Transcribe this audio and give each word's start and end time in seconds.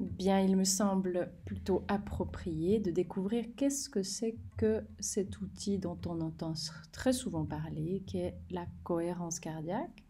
bien, 0.00 0.40
il 0.40 0.56
me 0.56 0.64
semble 0.64 1.30
plutôt 1.44 1.84
approprié 1.88 2.80
de 2.80 2.90
découvrir 2.90 3.44
qu'est-ce 3.56 3.88
que 3.88 4.02
c'est 4.02 4.36
que 4.56 4.84
cet 4.98 5.40
outil 5.40 5.78
dont 5.78 5.98
on 6.06 6.20
entend 6.20 6.54
très 6.92 7.12
souvent 7.12 7.44
parler, 7.44 8.02
qui 8.06 8.18
est 8.18 8.34
la 8.50 8.66
cohérence 8.82 9.38
cardiaque. 9.40 10.02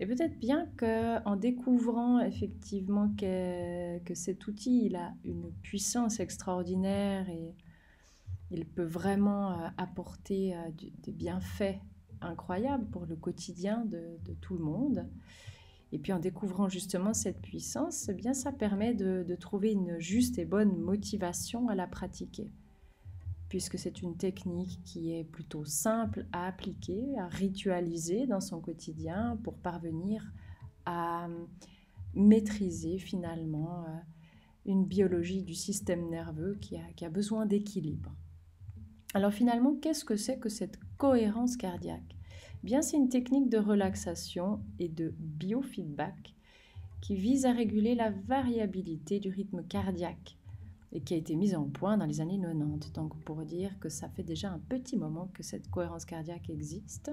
Et 0.00 0.06
peut-être 0.06 0.38
bien 0.38 0.66
qu'en 0.78 1.36
découvrant 1.36 2.20
effectivement 2.20 3.12
que, 3.18 3.98
que, 3.98 4.14
cet 4.14 4.46
outil 4.46 4.86
il 4.86 4.96
a 4.96 5.12
une 5.24 5.52
puissance 5.62 6.20
extraordinaire 6.20 7.28
et 7.28 7.54
il 8.50 8.64
peut 8.66 8.84
vraiment 8.84 9.52
euh, 9.52 9.68
apporter 9.76 10.56
euh, 10.56 10.58
des 11.02 11.12
bienfaits 11.12 11.78
incroyables 12.22 12.86
pour 12.86 13.04
le 13.04 13.16
quotidien 13.16 13.84
de 13.84 14.34
tout 14.40 14.54
le 14.54 14.64
monde, 14.64 15.06
et 15.92 15.98
puis 15.98 16.12
en 16.12 16.18
découvrant 16.18 16.68
justement 16.68 17.14
cette 17.14 17.40
puissance, 17.40 18.08
eh 18.08 18.14
bien 18.14 18.32
ça 18.32 18.52
permet 18.52 18.94
de, 18.94 19.34
trouver 19.34 19.72
une 19.72 19.98
juste 19.98 20.38
et 20.38 20.44
bonne 20.44 20.76
motivation 20.76 21.68
à 21.68 21.74
la 21.74 21.86
pratiquer. 21.86 22.52
Puisque 23.48 23.78
c'est 23.78 24.00
une 24.00 24.16
technique 24.16 24.80
qui 24.84 25.12
est 25.12 25.24
plutôt 25.24 25.64
simple 25.64 26.26
à 26.32 26.46
appliquer, 26.46 27.18
à 27.18 27.26
ritualiser 27.26 28.26
dans 28.26 28.40
son 28.40 28.60
quotidien 28.60 29.38
pour 29.42 29.54
parvenir 29.54 30.24
à 30.86 31.28
maîtriser 32.14 32.98
finalement 32.98 33.84
euh, 33.84 33.96
une 34.66 34.84
biologie 34.84 35.42
du 35.42 35.54
système 35.54 36.08
nerveux 36.08 36.56
qui 36.60 36.76
a, 36.76 36.92
qui 36.94 37.04
a 37.04 37.10
besoin 37.10 37.46
d'équilibre. 37.46 38.14
Alors 39.14 39.32
finalement, 39.32 39.74
qu'est-ce 39.74 40.04
que 40.04 40.16
c'est 40.16 40.38
que 40.38 40.48
cette 40.48 40.78
cohérence 40.96 41.56
cardiaque? 41.56 42.16
Bien, 42.62 42.82
c'est 42.82 42.96
une 42.96 43.08
technique 43.08 43.48
de 43.48 43.58
relaxation 43.58 44.60
et 44.78 44.88
de 44.88 45.14
biofeedback 45.18 46.34
qui 47.00 47.16
vise 47.16 47.46
à 47.46 47.52
réguler 47.52 47.94
la 47.94 48.10
variabilité 48.10 49.18
du 49.18 49.30
rythme 49.30 49.62
cardiaque 49.64 50.36
et 50.92 51.00
qui 51.00 51.14
a 51.14 51.16
été 51.16 51.36
mise 51.36 51.54
en 51.54 51.64
point 51.64 51.96
dans 51.96 52.04
les 52.04 52.20
années 52.20 52.38
90. 52.38 52.92
Donc 52.92 53.18
pour 53.24 53.44
dire 53.44 53.78
que 53.80 53.88
ça 53.88 54.08
fait 54.08 54.22
déjà 54.22 54.50
un 54.50 54.58
petit 54.58 54.96
moment 54.96 55.30
que 55.32 55.42
cette 55.42 55.70
cohérence 55.70 56.04
cardiaque 56.04 56.50
existe. 56.50 57.10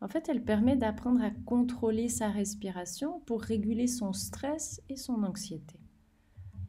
En 0.00 0.08
fait, 0.08 0.28
elle 0.28 0.44
permet 0.44 0.76
d'apprendre 0.76 1.22
à 1.22 1.30
contrôler 1.30 2.10
sa 2.10 2.28
respiration 2.28 3.20
pour 3.20 3.40
réguler 3.40 3.86
son 3.86 4.12
stress 4.12 4.82
et 4.90 4.96
son 4.96 5.22
anxiété. 5.22 5.78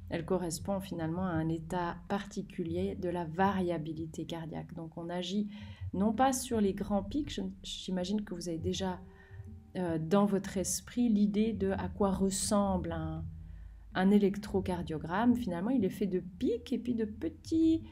Elle 0.10 0.24
correspond 0.24 0.80
finalement 0.80 1.26
à 1.26 1.32
un 1.32 1.50
état 1.50 1.98
particulier 2.08 2.96
de 2.96 3.10
la 3.10 3.26
variabilité 3.26 4.26
cardiaque. 4.26 4.74
Donc 4.76 4.96
on 4.98 5.10
agit 5.10 5.50
non 5.96 6.14
pas 6.14 6.34
sur 6.34 6.62
les 6.62 6.74
grands 6.74 7.04
pics, 7.04 7.40
j'imagine 7.64 8.22
que 8.24 8.36
vous 8.36 8.50
avez 8.50 8.58
déjà 8.58 9.00
euh, 9.78 9.98
dans 9.98 10.26
votre 10.26 10.58
esprit 10.58 11.10
l'idée 11.10 11.54
de 11.54 11.72
à 11.72 11.90
quoi 11.90 12.12
ressemble 12.12 12.96
un, 13.94 14.12
électrocardiogramme. 14.12 15.36
Finalement, 15.36 15.70
il 15.70 15.86
est 15.86 15.90
fait 15.90 16.06
de 16.06 16.20
pics 16.20 16.74
et 16.74 16.78
puis 16.78 16.96
de 16.96 17.06
petits, 17.06 17.84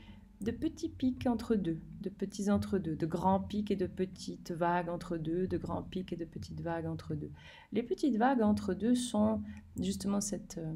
de 0.42 0.52
petits 0.52 0.90
pics 0.90 1.26
entre 1.28 1.56
deux, 1.56 1.80
de 2.02 2.10
petits 2.10 2.52
entre 2.52 2.78
deux, 2.78 2.96
de 2.96 3.06
grands 3.06 3.40
pics 3.40 3.72
et 3.72 3.78
de 3.78 3.88
petites 3.88 4.52
vagues 4.52 4.90
entre 4.90 5.18
deux, 5.18 5.48
de 5.48 5.58
grands 5.58 5.84
pics 5.84 6.12
et 6.12 6.18
de 6.18 6.26
petites 6.26 6.60
vagues 6.60 6.86
entre 6.86 7.16
deux. 7.16 7.32
Les 7.72 7.84
petites 7.84 8.18
vagues 8.18 8.42
entre 8.42 8.74
deux 8.74 8.96
sont 8.96 9.42
justement 9.80 10.20
cette, 10.20 10.58
euh, 10.58 10.74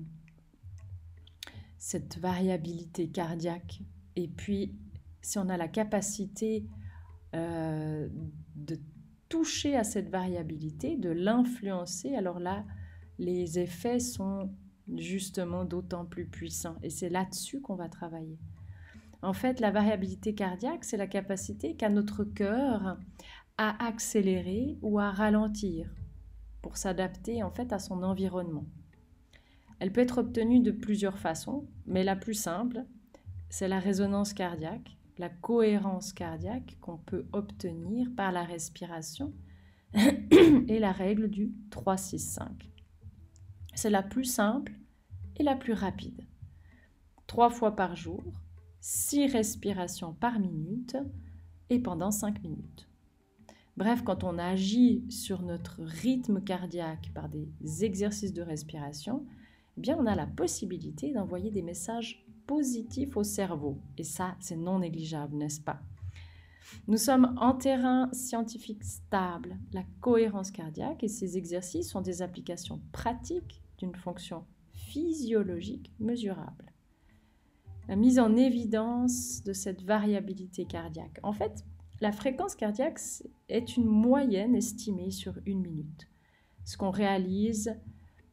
cette 1.78 2.18
variabilité 2.20 3.10
cardiaque. 3.10 3.82
Et 4.16 4.30
puis, 4.30 4.74
si 5.22 5.38
on 5.40 5.50
a 5.50 5.58
la 5.58 5.68
capacité 5.68 6.66
euh, 7.36 8.08
de 8.56 8.78
toucher 9.30 9.76
à 9.76 9.84
cette 9.84 10.10
variabilité, 10.10 10.96
de 10.96 11.10
l'influencer, 11.10 12.16
alors 12.16 12.40
là, 12.40 12.66
les 13.20 13.60
effets 13.60 14.00
sont 14.00 14.50
justement 14.96 15.66
d'autant 15.66 16.06
plus 16.06 16.26
puissants. 16.26 16.78
Et 16.84 16.90
c'est 16.90 17.10
là-dessus 17.10 17.62
qu'on 17.62 17.76
va 17.76 17.90
travailler. 17.90 18.40
En 19.22 19.34
fait, 19.34 19.60
la 19.60 19.72
variabilité 19.72 20.34
cardiaque, 20.34 20.86
c'est 20.86 20.98
la 20.98 21.08
capacité 21.08 21.76
qu'a 21.76 21.90
notre 21.90 22.24
cœur 22.24 22.98
à 23.58 23.86
accélérer 23.88 24.78
ou 24.82 25.00
à 25.00 25.12
ralentir 25.12 25.94
pour 26.62 26.78
s'adapter 26.78 27.44
en 27.44 27.50
fait 27.50 27.74
à 27.74 27.80
son 27.80 28.04
environnement. 28.04 28.66
Elle 29.80 29.92
peut 29.92 30.02
être 30.02 30.20
obtenue 30.20 30.60
de 30.60 30.72
plusieurs 30.72 31.18
façons, 31.20 31.68
mais 31.86 32.04
la 32.04 32.16
plus 32.16 32.34
simple, 32.34 32.86
c'est 33.50 33.68
la 33.68 33.80
résonance 33.80 34.34
cardiaque 34.34 34.97
la 35.20 35.30
cohérence 35.30 36.14
cardiaque 36.14 36.78
qu'on 36.82 36.98
peut 36.98 37.26
obtenir 37.34 38.08
par 38.16 38.32
la 38.32 38.44
respiration 38.44 39.34
et 39.94 40.80
la 40.80 40.92
règle 40.92 41.30
du 41.30 41.54
3-6-5. 41.72 42.48
C'est 43.76 43.90
la 43.90 44.04
plus 44.04 44.26
simple 44.26 44.74
et 45.36 45.44
la 45.44 45.56
plus 45.56 45.74
rapide. 45.74 46.26
Trois 47.28 47.50
fois 47.50 47.76
par 47.76 47.96
jour, 47.96 48.24
six 48.80 49.28
respirations 49.28 50.14
par 50.14 50.40
minute 50.40 50.98
et 51.70 51.80
pendant 51.80 52.12
cinq 52.12 52.42
minutes. 52.42 52.88
Bref, 53.76 54.02
quand 54.04 54.24
on 54.24 54.40
agit 54.40 55.06
sur 55.10 55.44
notre 55.44 55.84
rythme 55.84 56.42
cardiaque 56.42 57.12
par 57.14 57.30
des 57.30 57.48
exercices 57.84 58.34
de 58.34 58.42
respiration, 58.42 59.26
eh 59.78 59.82
bien 59.82 59.98
on 60.00 60.08
a 60.08 60.16
la 60.16 60.26
possibilité 60.26 61.12
d'envoyer 61.12 61.52
des 61.52 61.62
messages 61.62 62.26
positif 62.48 63.18
au 63.18 63.24
cerveau. 63.24 63.78
Et 63.98 64.04
ça, 64.04 64.36
c'est 64.40 64.56
non 64.56 64.80
négligeable, 64.80 65.36
n'est-ce 65.36 65.62
pas? 65.62 65.80
Nous 66.88 66.98
sommes 66.98 67.36
en 67.38 67.54
terrain 67.54 68.10
scientifique 68.14 68.84
stable. 68.84 69.58
La 69.74 69.84
cohérence 70.02 70.52
cardiaque 70.52 71.04
et 71.04 71.08
ces 71.08 71.38
exercices 71.38 71.90
sont 71.90 72.02
des 72.02 72.22
applications 72.22 72.82
pratiques 72.92 73.62
d'une 73.78 73.96
fonction 73.96 74.46
physiologique 74.74 75.92
mesurable. 76.00 76.74
La 77.88 77.96
mise 77.96 78.20
en 78.20 78.36
évidence 78.36 79.44
de 79.44 79.54
cette 79.54 79.84
variabilité 79.84 80.66
cardiaque. 80.66 81.20
En 81.24 81.32
fait, 81.32 81.64
la 82.02 82.12
fréquence 82.12 82.56
cardiaque 82.56 83.00
est 83.50 83.78
une 83.78 83.86
moyenne 83.86 84.56
estimée 84.56 85.12
sur 85.12 85.34
une 85.46 85.62
minute. 85.62 86.08
Ce 86.66 86.78
qu'on 86.78 86.92
réalise, 86.92 87.76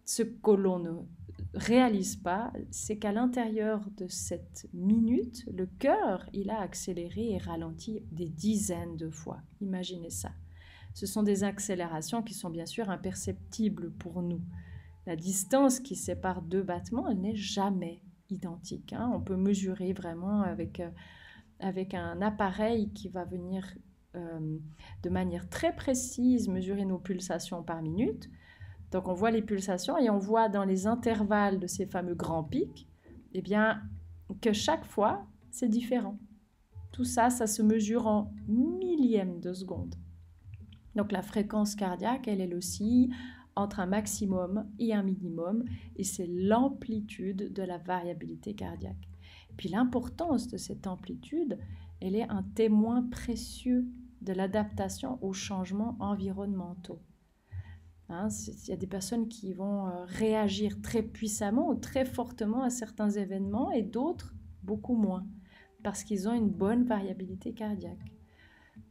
ce 0.04 0.22
que 0.22 0.50
l'on 0.50 1.06
réalise 1.54 2.16
pas, 2.16 2.52
c'est 2.70 2.98
qu'à 2.98 3.12
l'intérieur 3.12 3.88
de 3.96 4.06
cette 4.08 4.66
minute, 4.72 5.44
le 5.52 5.66
cœur, 5.66 6.28
il 6.32 6.50
a 6.50 6.60
accéléré 6.60 7.32
et 7.32 7.38
ralenti 7.38 8.02
des 8.10 8.28
dizaines 8.28 8.96
de 8.96 9.10
fois. 9.10 9.40
Imaginez 9.60 10.10
ça. 10.10 10.32
Ce 10.94 11.06
sont 11.06 11.22
des 11.22 11.44
accélérations 11.44 12.22
qui 12.22 12.34
sont 12.34 12.50
bien 12.50 12.66
sûr 12.66 12.90
imperceptibles 12.90 13.92
pour 13.92 14.22
nous. 14.22 14.40
La 15.06 15.16
distance 15.16 15.80
qui 15.80 15.96
sépare 15.96 16.42
deux 16.42 16.62
battements, 16.62 17.08
elle 17.08 17.20
n'est 17.20 17.36
jamais 17.36 18.02
identique. 18.30 18.92
Hein. 18.92 19.10
On 19.14 19.20
peut 19.20 19.36
mesurer 19.36 19.92
vraiment 19.92 20.42
avec, 20.42 20.80
euh, 20.80 20.90
avec 21.60 21.94
un 21.94 22.22
appareil 22.22 22.90
qui 22.92 23.08
va 23.08 23.24
venir 23.24 23.74
euh, 24.16 24.58
de 25.02 25.10
manière 25.10 25.48
très 25.48 25.74
précise 25.74 26.48
mesurer 26.48 26.84
nos 26.84 26.98
pulsations 26.98 27.62
par 27.62 27.82
minute. 27.82 28.30
Donc 28.94 29.08
on 29.08 29.12
voit 29.12 29.32
les 29.32 29.42
pulsations 29.42 29.98
et 29.98 30.08
on 30.08 30.18
voit 30.18 30.48
dans 30.48 30.64
les 30.64 30.86
intervalles 30.86 31.58
de 31.58 31.66
ces 31.66 31.84
fameux 31.84 32.14
grands 32.14 32.44
pics, 32.44 32.86
eh 33.32 33.42
bien, 33.42 33.82
que 34.40 34.52
chaque 34.52 34.84
fois, 34.84 35.26
c'est 35.50 35.68
différent. 35.68 36.16
Tout 36.92 37.02
ça, 37.02 37.28
ça 37.28 37.48
se 37.48 37.60
mesure 37.60 38.06
en 38.06 38.32
millièmes 38.46 39.40
de 39.40 39.52
seconde. 39.52 39.96
Donc 40.94 41.10
la 41.10 41.22
fréquence 41.22 41.74
cardiaque, 41.74 42.28
elle, 42.28 42.40
est 42.40 42.54
aussi 42.54 43.10
entre 43.56 43.80
un 43.80 43.86
maximum 43.86 44.64
et 44.78 44.94
un 44.94 45.02
minimum, 45.02 45.64
et 45.96 46.04
c'est 46.04 46.28
l'amplitude 46.28 47.52
de 47.52 47.62
la 47.64 47.78
variabilité 47.78 48.54
cardiaque. 48.54 49.08
puis 49.56 49.70
l'importance 49.70 50.46
de 50.46 50.56
cette 50.56 50.86
amplitude, 50.86 51.58
elle 52.00 52.14
est 52.14 52.30
un 52.30 52.44
témoin 52.54 53.02
précieux 53.02 53.88
de 54.22 54.32
l'adaptation 54.32 55.18
aux 55.20 55.32
changements 55.32 55.96
environnementaux. 55.98 57.00
Hein, 58.10 58.28
il 58.46 58.68
y 58.68 58.72
a 58.72 58.76
des 58.76 58.86
personnes 58.86 59.28
qui 59.28 59.54
vont 59.54 59.88
euh, 59.88 60.04
réagir 60.04 60.80
très 60.82 61.02
puissamment 61.02 61.70
ou 61.70 61.74
très 61.74 62.04
fortement 62.04 62.62
à 62.62 62.70
certains 62.70 63.10
événements 63.10 63.70
et 63.70 63.82
d'autres 63.82 64.34
beaucoup 64.62 64.94
moins 64.94 65.26
parce 65.82 66.04
qu'ils 66.04 66.28
ont 66.28 66.34
une 66.34 66.50
bonne 66.50 66.84
variabilité 66.84 67.52
cardiaque. 67.52 68.12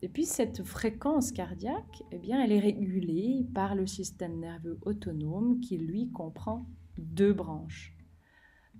Et 0.01 0.09
puis 0.09 0.25
cette 0.25 0.63
fréquence 0.63 1.31
cardiaque, 1.31 2.03
eh 2.11 2.17
bien, 2.17 2.41
elle 2.41 2.51
est 2.51 2.59
régulée 2.59 3.45
par 3.53 3.75
le 3.75 3.87
système 3.87 4.39
nerveux 4.39 4.77
autonome 4.83 5.59
qui 5.59 5.77
lui 5.77 6.11
comprend 6.11 6.65
deux 6.97 7.33
branches. 7.33 7.95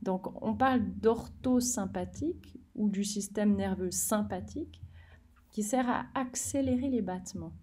Donc 0.02 0.42
on 0.42 0.54
parle 0.54 0.84
d'orthosympathique 1.00 2.60
ou 2.76 2.90
du 2.90 3.04
système 3.04 3.56
nerveux 3.56 3.92
sympathique 3.92 4.82
qui 5.50 5.64
sert 5.64 5.90
à 5.90 6.06
accélérer 6.14 6.90
les 6.90 7.02
battements 7.02 7.54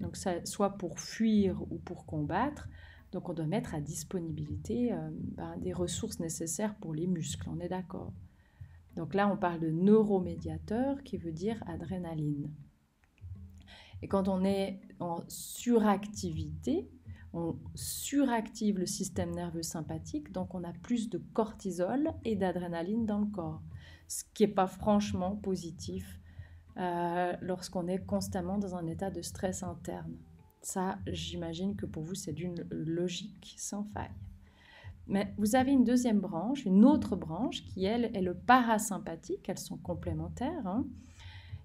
donc 0.00 0.16
soit 0.16 0.76
pour 0.78 1.00
fuir 1.00 1.60
ou 1.70 1.78
pour 1.78 2.06
combattre. 2.06 2.68
Donc 3.12 3.28
on 3.28 3.34
doit 3.34 3.46
mettre 3.46 3.74
à 3.74 3.80
disponibilité 3.80 4.92
euh, 4.92 5.10
ben, 5.12 5.56
des 5.58 5.72
ressources 5.72 6.20
nécessaires 6.20 6.74
pour 6.76 6.94
les 6.94 7.06
muscles, 7.06 7.48
on 7.48 7.60
est 7.60 7.68
d'accord. 7.68 8.12
Donc 8.96 9.14
là, 9.14 9.30
on 9.30 9.36
parle 9.36 9.60
de 9.60 9.70
neuromédiateur 9.70 11.02
qui 11.02 11.18
veut 11.18 11.32
dire 11.32 11.62
adrénaline. 11.66 12.50
Et 14.02 14.08
quand 14.08 14.28
on 14.28 14.44
est 14.44 14.80
en 15.00 15.16
suractivité, 15.28 16.90
on 17.32 17.56
suractive 17.74 18.78
le 18.78 18.86
système 18.86 19.30
nerveux 19.30 19.62
sympathique, 19.62 20.32
donc 20.32 20.54
on 20.54 20.64
a 20.64 20.72
plus 20.72 21.10
de 21.10 21.18
cortisol 21.18 22.12
et 22.24 22.36
d'adrénaline 22.36 23.04
dans 23.04 23.20
le 23.20 23.26
corps, 23.26 23.62
ce 24.08 24.24
qui 24.32 24.44
n'est 24.44 24.52
pas 24.52 24.66
franchement 24.66 25.36
positif 25.36 26.20
euh, 26.78 27.32
lorsqu'on 27.40 27.88
est 27.88 28.04
constamment 28.04 28.58
dans 28.58 28.74
un 28.74 28.86
état 28.86 29.10
de 29.10 29.22
stress 29.22 29.62
interne. 29.62 30.16
Ça, 30.60 30.98
j'imagine 31.06 31.76
que 31.76 31.86
pour 31.86 32.02
vous, 32.02 32.14
c'est 32.14 32.32
d'une 32.32 32.66
logique 32.70 33.54
sans 33.56 33.84
faille. 33.84 34.10
Mais 35.06 35.32
vous 35.38 35.54
avez 35.54 35.70
une 35.70 35.84
deuxième 35.84 36.20
branche, 36.20 36.64
une 36.64 36.84
autre 36.84 37.14
branche 37.14 37.64
qui, 37.64 37.84
elle, 37.84 38.10
est 38.14 38.22
le 38.22 38.34
parasympathique, 38.34 39.48
elles 39.48 39.58
sont 39.58 39.76
complémentaires, 39.76 40.66
hein, 40.66 40.84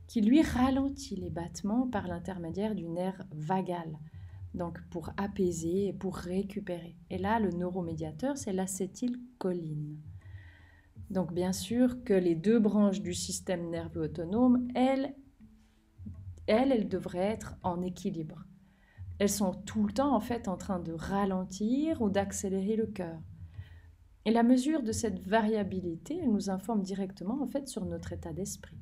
qui 0.08 0.22
lui 0.22 0.42
ralentit 0.42 1.16
les 1.16 1.30
battements 1.30 1.88
par 1.88 2.08
l'intermédiaire 2.08 2.76
du 2.76 2.88
nerf 2.88 3.24
vagal, 3.32 3.98
donc 4.54 4.80
pour 4.92 5.10
apaiser 5.18 5.88
et 5.88 5.94
pour 5.94 6.18
récupérer. 6.18 6.96
Et 7.10 7.18
là, 7.18 7.40
le 7.40 7.50
neuromédiateur, 7.50 8.38
c'est 8.38 8.54
l'acétylcholine. 8.54 9.98
Donc 11.12 11.34
bien 11.34 11.52
sûr 11.52 12.06
que 12.06 12.14
les 12.14 12.36
deux 12.36 12.58
branches 12.58 13.02
du 13.02 13.14
système 13.14 13.70
nerveux 13.70 14.04
autonome, 14.04 14.66
elles, 14.76 15.14
elles, 16.48 16.72
elles 16.72 16.88
devraient 16.88 17.20
être 17.20 17.58
en 17.64 17.82
équilibre. 17.82 18.46
Elles 19.20 19.30
sont 19.30 19.52
tout 19.52 19.86
le 19.86 19.92
temps 19.92 20.16
en 20.16 20.22
fait 20.22 20.48
en 20.48 20.56
train 20.56 20.80
de 20.80 20.94
ralentir 20.94 22.02
ou 22.02 22.10
d'accélérer 22.10 22.78
le 22.78 22.88
cœur. 22.88 23.20
Et 24.24 24.32
la 24.32 24.42
mesure 24.42 24.84
de 24.84 24.94
cette 24.94 25.20
variabilité, 25.28 26.18
elle 26.18 26.32
nous 26.32 26.50
informe 26.50 26.82
directement 26.82 27.42
en 27.42 27.48
fait 27.48 27.68
sur 27.68 27.84
notre 27.84 28.14
état 28.14 28.32
d'esprit. 28.32 28.78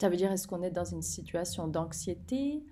Ça 0.00 0.08
veut 0.08 0.16
dire 0.16 0.32
est-ce 0.32 0.48
qu'on 0.48 0.62
est 0.64 0.72
dans 0.72 0.84
une 0.84 1.02
situation 1.02 1.68
d'anxiété, 1.68 2.64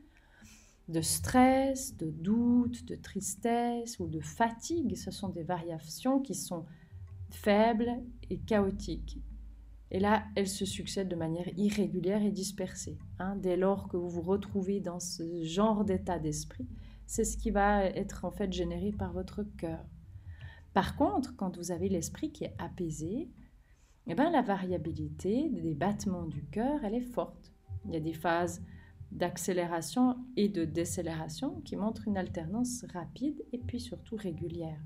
de 0.89 1.01
stress, 1.01 1.97
de 1.97 2.11
doute, 2.11 2.85
de 2.85 2.97
tristesse 2.97 4.01
ou 4.01 4.09
de 4.09 4.21
fatigue? 4.21 4.97
Ce 4.97 5.13
sont 5.13 5.29
des 5.29 5.45
variations 5.45 6.19
qui 6.19 6.35
sont 6.35 6.65
faibles 7.35 8.03
et 8.31 8.39
chaotiques. 8.39 9.19
Et 9.91 10.01
là, 10.01 10.25
elles 10.35 10.49
se 10.49 10.65
succèdent 10.65 11.09
de 11.09 11.17
manière 11.17 11.49
irrégulière 11.57 12.23
et 12.23 12.33
dispersée. 12.33 12.99
Hein. 13.19 13.37
Dès 13.37 13.57
lors 13.57 13.89
que 13.89 13.97
vous 13.97 14.09
vous 14.09 14.23
retrouvez 14.23 14.81
dans 14.81 15.01
ce 15.01 15.45
genre 15.45 15.85
d'état 15.85 16.19
d'esprit, 16.19 16.67
c'est 17.07 17.25
ce 17.25 17.37
qui 17.37 17.51
va 17.51 17.85
être 17.85 18.25
en 18.25 18.31
fait 18.31 18.53
généré 18.53 18.93
par 18.93 19.13
votre 19.13 19.45
cœur. 19.57 19.85
Par 20.73 20.97
contre, 20.97 21.37
quand 21.37 21.57
vous 21.57 21.71
avez 21.71 21.89
l'esprit 21.89 22.33
qui 22.33 22.45
est 22.45 22.57
apaisé, 22.59 23.29
eh 24.07 24.15
ben, 24.15 24.31
la 24.31 24.43
variabilité 24.43 25.49
des 25.51 25.75
battements 25.75 26.27
du 26.27 26.45
cœur, 26.47 26.81
elle 26.83 26.95
est 26.95 27.13
forte. 27.13 27.53
Il 27.85 27.95
y 27.95 27.97
a 27.97 28.01
des 28.01 28.13
phases 28.13 28.63
d'accélération 29.13 30.17
et 30.37 30.49
de 30.49 30.65
décélération 30.65 31.61
qui 31.61 31.77
montrent 31.77 32.09
une 32.09 32.17
alternance 32.17 32.85
rapide 32.93 33.41
et 33.53 33.59
puis 33.59 33.79
surtout 33.79 34.17
régulière. 34.17 34.81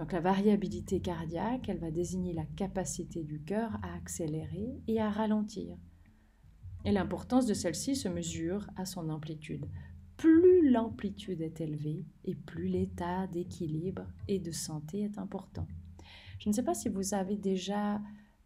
Donc 0.00 0.12
la 0.12 0.20
variabilité 0.20 1.00
cardiaque, 1.00 1.68
elle 1.68 1.78
va 1.78 1.90
désigner 1.90 2.32
la 2.32 2.46
capacité 2.56 3.22
du 3.22 3.42
cœur 3.42 3.78
à 3.82 3.94
accélérer 3.96 4.80
et 4.88 4.98
à 4.98 5.10
ralentir. 5.10 5.76
Et 6.86 6.90
l'importance 6.90 7.44
de 7.44 7.52
celle-ci 7.52 7.94
se 7.94 8.08
mesure 8.08 8.66
à 8.76 8.86
son 8.86 9.10
amplitude 9.10 9.68
plus 10.16 10.70
l'amplitude 10.70 11.42
est 11.42 11.60
élevée 11.60 12.06
et 12.24 12.34
plus 12.34 12.68
l'état 12.68 13.26
d'équilibre 13.26 14.06
et 14.26 14.38
de 14.38 14.52
santé 14.52 15.02
est 15.02 15.18
important. 15.18 15.66
Je 16.38 16.48
ne 16.48 16.54
sais 16.54 16.62
pas 16.62 16.74
si 16.74 16.88
vous 16.88 17.12
avez 17.12 17.36
déjà 17.36 18.00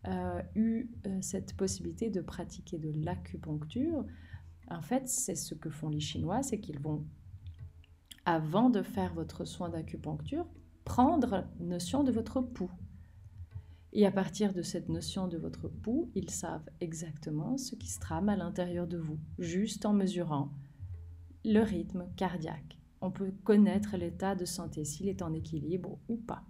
euh, 0.09 0.43
eu 0.57 0.89
euh, 1.07 1.19
cette 1.21 1.57
possibilité 1.57 2.11
de 2.11 2.21
pratiquer 2.21 2.79
de 2.79 2.91
l'acupuncture. 3.05 4.05
En 4.69 4.83
fait, 4.83 5.07
c'est 5.09 5.37
ce 5.37 5.55
que 5.55 5.71
font 5.71 5.89
les 5.89 6.01
Chinois, 6.01 6.43
c'est 6.43 6.59
qu'ils 6.59 6.81
vont, 6.81 7.05
avant 8.25 8.71
de 8.71 8.83
faire 8.83 9.15
votre 9.15 9.45
soin 9.45 9.69
d'acupuncture, 9.69 10.47
prendre 10.85 11.45
notion 11.61 12.05
de 12.05 12.13
votre 12.13 12.41
pouls. 12.41 12.71
Et 13.93 14.07
à 14.07 14.11
partir 14.11 14.53
de 14.53 14.63
cette 14.63 14.89
notion 14.89 15.29
de 15.29 15.39
votre 15.39 15.69
pouls, 15.69 16.11
ils 16.15 16.31
savent 16.31 16.69
exactement 16.81 17.57
ce 17.57 17.77
qui 17.77 17.89
se 17.89 18.01
trame 18.01 18.29
à 18.29 18.37
l'intérieur 18.37 18.87
de 18.87 18.99
vous, 18.99 19.19
juste 19.39 19.87
en 19.87 19.93
mesurant 19.93 20.51
le 21.45 21.61
rythme 21.61 22.07
cardiaque. 22.17 22.79
On 23.01 23.11
peut 23.11 23.33
connaître 23.45 23.97
l'état 23.97 24.35
de 24.35 24.45
santé, 24.45 24.85
s'il 24.85 25.09
est 25.09 25.23
en 25.23 25.33
équilibre 25.33 25.99
ou 26.09 26.17
pas. 26.17 26.43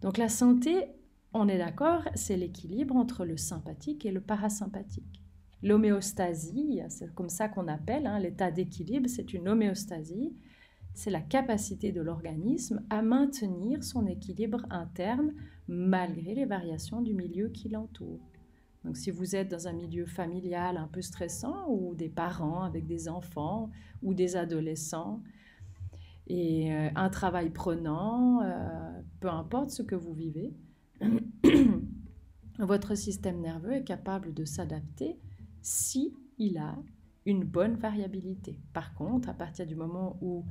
Donc 0.00 0.16
la 0.16 0.28
santé, 0.28 0.86
on 1.34 1.48
est 1.48 1.58
d'accord, 1.58 2.02
c'est 2.14 2.36
l'équilibre 2.36 2.96
entre 2.96 3.24
le 3.24 3.36
sympathique 3.36 4.06
et 4.06 4.10
le 4.10 4.20
parasympathique. 4.20 5.22
L'homéostasie, 5.62 6.80
c'est 6.88 7.12
comme 7.14 7.28
ça 7.28 7.48
qu'on 7.48 7.68
appelle 7.68 8.06
hein, 8.06 8.18
l'état 8.18 8.50
d'équilibre, 8.50 9.08
c'est 9.08 9.34
une 9.34 9.48
homéostasie, 9.48 10.34
c'est 10.98 11.10
la 11.10 11.20
capacité 11.20 11.92
de 11.92 12.00
l'organisme 12.00 12.82
à 12.90 13.02
maintenir 13.02 13.84
son 13.84 14.08
équilibre 14.08 14.66
interne 14.68 15.32
malgré 15.68 16.34
les 16.34 16.44
variations 16.44 17.02
du 17.02 17.14
milieu 17.14 17.50
qui 17.50 17.68
l'entoure. 17.68 18.18
Donc 18.84 18.96
si 18.96 19.12
vous 19.12 19.36
êtes 19.36 19.48
dans 19.48 19.68
un 19.68 19.72
milieu 19.74 20.06
familial 20.06 20.76
un 20.76 20.88
peu 20.88 21.00
stressant 21.00 21.68
ou 21.68 21.94
des 21.94 22.08
parents 22.08 22.64
avec 22.64 22.88
des 22.88 23.08
enfants 23.08 23.70
ou 24.02 24.12
des 24.12 24.34
adolescents 24.34 25.22
et 26.26 26.74
euh, 26.74 26.88
un 26.96 27.10
travail 27.10 27.50
prenant, 27.50 28.42
euh, 28.42 29.00
peu 29.20 29.28
importe 29.28 29.70
ce 29.70 29.84
que 29.84 29.94
vous 29.94 30.14
vivez, 30.14 30.52
votre 32.58 32.96
système 32.96 33.40
nerveux 33.40 33.74
est 33.74 33.84
capable 33.84 34.34
de 34.34 34.44
s'adapter 34.44 35.16
si 35.62 36.12
il 36.38 36.58
a 36.58 36.76
une 37.24 37.44
bonne 37.44 37.76
variabilité. 37.76 38.58
Par 38.72 38.94
contre, 38.94 39.28
à 39.28 39.34
partir 39.34 39.64
du 39.64 39.76
moment 39.76 40.18
où 40.20 40.44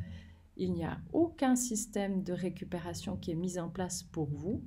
il 0.58 0.74
n'y 0.74 0.84
a 0.84 1.00
aucun 1.14 1.56
système 1.56 2.24
de 2.24 2.34
récupération 2.34 3.18
qui 3.18 3.32
est 3.32 3.36
mis 3.36 3.60
en 3.60 3.70
place 3.70 4.04
pour 4.04 4.28
vous, 4.30 4.64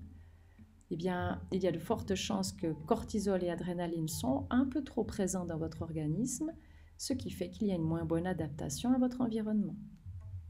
eh 0.90 0.96
bien, 0.96 1.40
il 1.52 1.62
y 1.62 1.68
a 1.68 1.72
de 1.72 1.78
fortes 1.78 2.14
chances 2.14 2.52
que 2.52 2.72
cortisol 2.86 3.44
et 3.44 3.50
adrénaline 3.50 4.08
sont 4.08 4.46
un 4.50 4.64
peu 4.64 4.82
trop 4.82 5.04
présents 5.04 5.44
dans 5.44 5.58
votre 5.58 5.82
organisme, 5.82 6.52
ce 6.98 7.12
qui 7.12 7.30
fait 7.30 7.50
qu'il 7.50 7.68
y 7.68 7.72
a 7.72 7.76
une 7.76 7.82
moins 7.82 8.04
bonne 8.04 8.26
adaptation 8.26 8.92
à 8.92 8.98
votre 8.98 9.20
environnement. 9.20 9.76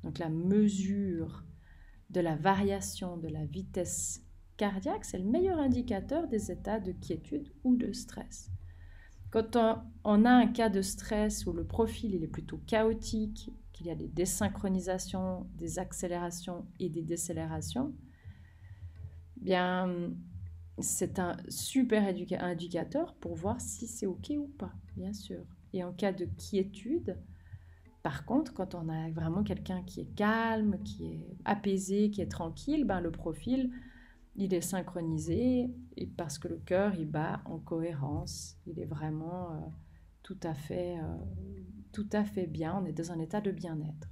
Donc 0.02 0.18
la 0.18 0.30
mesure 0.30 1.44
de 2.08 2.20
la 2.20 2.36
variation 2.36 3.18
de 3.18 3.28
la 3.28 3.44
vitesse 3.44 4.24
cardiaque, 4.56 5.04
c'est 5.04 5.18
le 5.18 5.24
meilleur 5.24 5.58
indicateur 5.58 6.26
des 6.26 6.50
états 6.50 6.80
de 6.80 6.92
quiétude 6.92 7.52
ou 7.64 7.76
de 7.76 7.92
stress. 7.92 8.50
Quand 9.30 9.56
on, 10.04 10.24
a 10.24 10.30
un 10.30 10.48
cas 10.48 10.68
de 10.68 10.82
stress 10.82 11.46
où 11.46 11.52
le 11.52 11.64
profil 11.64 12.14
il 12.14 12.24
est 12.24 12.28
plutôt 12.28 12.60
chaotique, 12.66 13.50
qu'il 13.80 13.86
y 13.88 13.90
a 13.90 13.94
des 13.94 14.08
désynchronisations, 14.08 15.46
des 15.56 15.78
accélérations 15.78 16.66
et 16.78 16.90
des 16.90 17.00
décélérations, 17.00 17.94
bien 19.38 20.12
c'est 20.82 21.18
un 21.18 21.36
super 21.48 22.02
indicateur 22.40 23.14
pour 23.14 23.34
voir 23.34 23.58
si 23.60 23.86
c'est 23.86 24.06
OK 24.06 24.32
ou 24.36 24.48
pas, 24.48 24.72
bien 24.96 25.14
sûr. 25.14 25.40
Et 25.72 25.82
en 25.82 25.92
cas 25.92 26.12
de 26.12 26.26
quiétude, 26.26 27.18
par 28.02 28.26
contre, 28.26 28.52
quand 28.52 28.74
on 28.74 28.88
a 28.90 29.10
vraiment 29.10 29.42
quelqu'un 29.42 29.82
qui 29.82 30.00
est 30.02 30.14
calme, 30.14 30.78
qui 30.84 31.06
est 31.06 31.36
apaisé, 31.46 32.10
qui 32.10 32.20
est 32.20 32.30
tranquille, 32.30 32.84
ben 32.84 33.00
le 33.00 33.10
profil, 33.10 33.70
il 34.36 34.52
est 34.54 34.60
synchronisé 34.60 35.70
parce 36.16 36.38
que 36.38 36.48
le 36.48 36.58
cœur, 36.58 36.94
il 36.94 37.06
bat 37.06 37.40
en 37.46 37.58
cohérence. 37.58 38.58
Il 38.66 38.78
est 38.78 38.86
vraiment 38.86 39.52
euh, 39.52 39.56
tout, 40.22 40.38
à 40.42 40.54
fait, 40.54 40.98
euh, 40.98 41.16
tout 41.92 42.08
à 42.12 42.24
fait 42.24 42.46
bien. 42.46 42.78
On 42.80 42.86
est 42.86 42.92
dans 42.92 43.12
un 43.12 43.18
état 43.18 43.40
de 43.40 43.50
bien-être. 43.50 44.08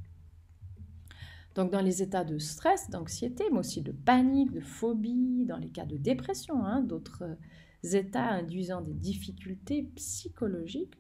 Donc 1.55 1.73
dans 1.73 1.81
les 1.81 2.03
états 2.03 2.25
de 2.25 2.39
stress, 2.39 2.89
d'anxiété, 2.91 3.45
mais 3.51 3.59
aussi 3.59 3.83
de 3.83 3.93
panique, 3.93 4.53
de 4.53 4.61
phobie, 4.61 5.45
dans 5.45 5.57
les 5.57 5.71
cas 5.71 5.87
de 5.87 5.97
dépression, 5.97 6.65
hein, 6.65 6.83
d'autres 6.83 7.25
euh, 7.25 7.97
états 7.97 8.29
induisant 8.29 8.81
des 8.81 8.95
difficultés 8.95 9.91
psychologiques, 9.97 10.99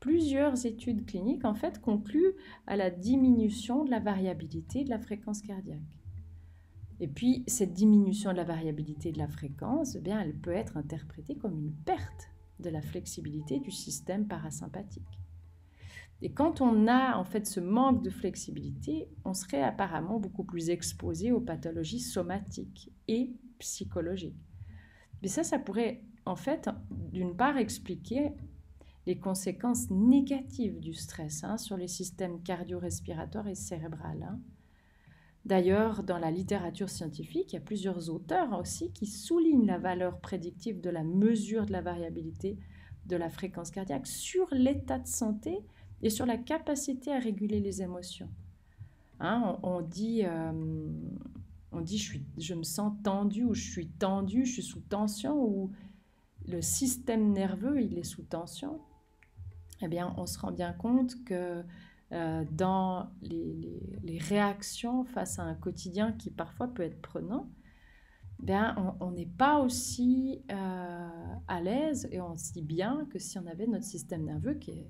plusieurs 0.00 0.66
études 0.66 1.06
cliniques 1.06 1.44
en 1.44 1.54
fait 1.54 1.80
concluent 1.80 2.34
à 2.66 2.76
la 2.76 2.90
diminution 2.90 3.84
de 3.84 3.90
la 3.90 4.00
variabilité 4.00 4.84
de 4.84 4.90
la 4.90 4.98
fréquence 4.98 5.42
cardiaque. 5.42 5.98
Et 7.00 7.08
puis 7.08 7.44
cette 7.46 7.72
diminution 7.72 8.32
de 8.32 8.36
la 8.36 8.44
variabilité 8.44 9.12
de 9.12 9.18
la 9.18 9.28
fréquence, 9.28 9.94
eh 9.94 10.00
bien, 10.00 10.20
elle 10.20 10.34
peut 10.34 10.52
être 10.52 10.76
interprétée 10.76 11.36
comme 11.36 11.58
une 11.58 11.72
perte 11.72 12.30
de 12.60 12.70
la 12.70 12.82
flexibilité 12.82 13.60
du 13.60 13.70
système 13.70 14.26
parasympathique. 14.26 15.20
Et 16.24 16.32
quand 16.32 16.60
on 16.60 16.88
a 16.88 17.16
en 17.16 17.24
fait 17.24 17.46
ce 17.46 17.60
manque 17.60 18.02
de 18.02 18.10
flexibilité, 18.10 19.08
on 19.24 19.34
serait 19.34 19.62
apparemment 19.62 20.18
beaucoup 20.18 20.42
plus 20.42 20.70
exposé 20.70 21.30
aux 21.30 21.40
pathologies 21.40 22.00
somatiques 22.00 22.90
et 23.06 23.30
psychologiques. 23.58 24.42
Mais 25.22 25.28
ça, 25.28 25.44
ça 25.44 25.58
pourrait 25.58 26.02
en 26.26 26.36
fait, 26.36 26.70
d'une 26.90 27.36
part, 27.36 27.58
expliquer 27.58 28.32
les 29.06 29.18
conséquences 29.18 29.90
négatives 29.90 30.80
du 30.80 30.94
stress 30.94 31.44
hein, 31.44 31.58
sur 31.58 31.76
les 31.76 31.88
systèmes 31.88 32.42
cardio-respiratoires 32.42 33.48
et 33.48 33.54
cérébrales. 33.54 34.22
Hein. 34.22 34.40
D'ailleurs, 35.44 36.02
dans 36.02 36.18
la 36.18 36.30
littérature 36.30 36.88
scientifique, 36.88 37.52
il 37.52 37.56
y 37.56 37.58
a 37.58 37.62
plusieurs 37.62 38.08
auteurs 38.08 38.58
aussi 38.58 38.92
qui 38.92 39.06
soulignent 39.06 39.66
la 39.66 39.76
valeur 39.76 40.18
prédictive 40.20 40.80
de 40.80 40.88
la 40.88 41.04
mesure 41.04 41.66
de 41.66 41.72
la 41.72 41.82
variabilité 41.82 42.58
de 43.04 43.16
la 43.16 43.28
fréquence 43.28 43.70
cardiaque 43.70 44.06
sur 44.06 44.48
l'état 44.52 44.98
de 44.98 45.06
santé 45.06 45.58
et 46.02 46.10
sur 46.10 46.26
la 46.26 46.36
capacité 46.36 47.12
à 47.12 47.18
réguler 47.18 47.60
les 47.60 47.82
émotions. 47.82 48.28
Hein, 49.20 49.58
on, 49.62 49.80
dit, 49.80 50.22
euh, 50.24 50.52
on 51.72 51.80
dit 51.80 51.98
je, 51.98 52.02
suis, 52.02 52.24
je 52.36 52.54
me 52.54 52.62
sens 52.62 52.92
tendu 53.02 53.44
ou 53.44 53.54
je 53.54 53.70
suis 53.70 53.88
tendu, 53.88 54.44
je 54.44 54.52
suis 54.54 54.62
sous 54.62 54.80
tension 54.80 55.42
ou 55.42 55.70
le 56.46 56.60
système 56.60 57.32
nerveux 57.32 57.80
il 57.80 57.98
est 57.98 58.04
sous 58.04 58.22
tension. 58.22 58.80
Eh 59.82 59.88
bien, 59.88 60.14
on 60.16 60.26
se 60.26 60.38
rend 60.38 60.52
bien 60.52 60.72
compte 60.72 61.24
que 61.24 61.62
euh, 62.12 62.44
dans 62.52 63.10
les, 63.22 64.18
réactions 64.18 65.04
face 65.04 65.38
à 65.38 65.42
un 65.42 65.54
quotidien 65.54 66.12
qui 66.12 66.30
parfois 66.30 66.68
peut 66.68 66.82
être 66.82 67.00
prenant, 67.02 67.48
bien, 68.38 68.96
on 69.00 69.10
n'est 69.10 69.26
pas 69.26 69.58
aussi 69.58 70.40
euh, 70.50 71.08
à 71.48 71.60
l'aise 71.60 72.08
et 72.12 72.20
on 72.20 72.36
se 72.36 72.52
dit 72.52 72.62
bien 72.62 73.06
que 73.10 73.18
si 73.18 73.38
on 73.38 73.46
avait 73.46 73.66
notre 73.66 73.84
système 73.84 74.24
nerveux 74.24 74.54
qui, 74.54 74.86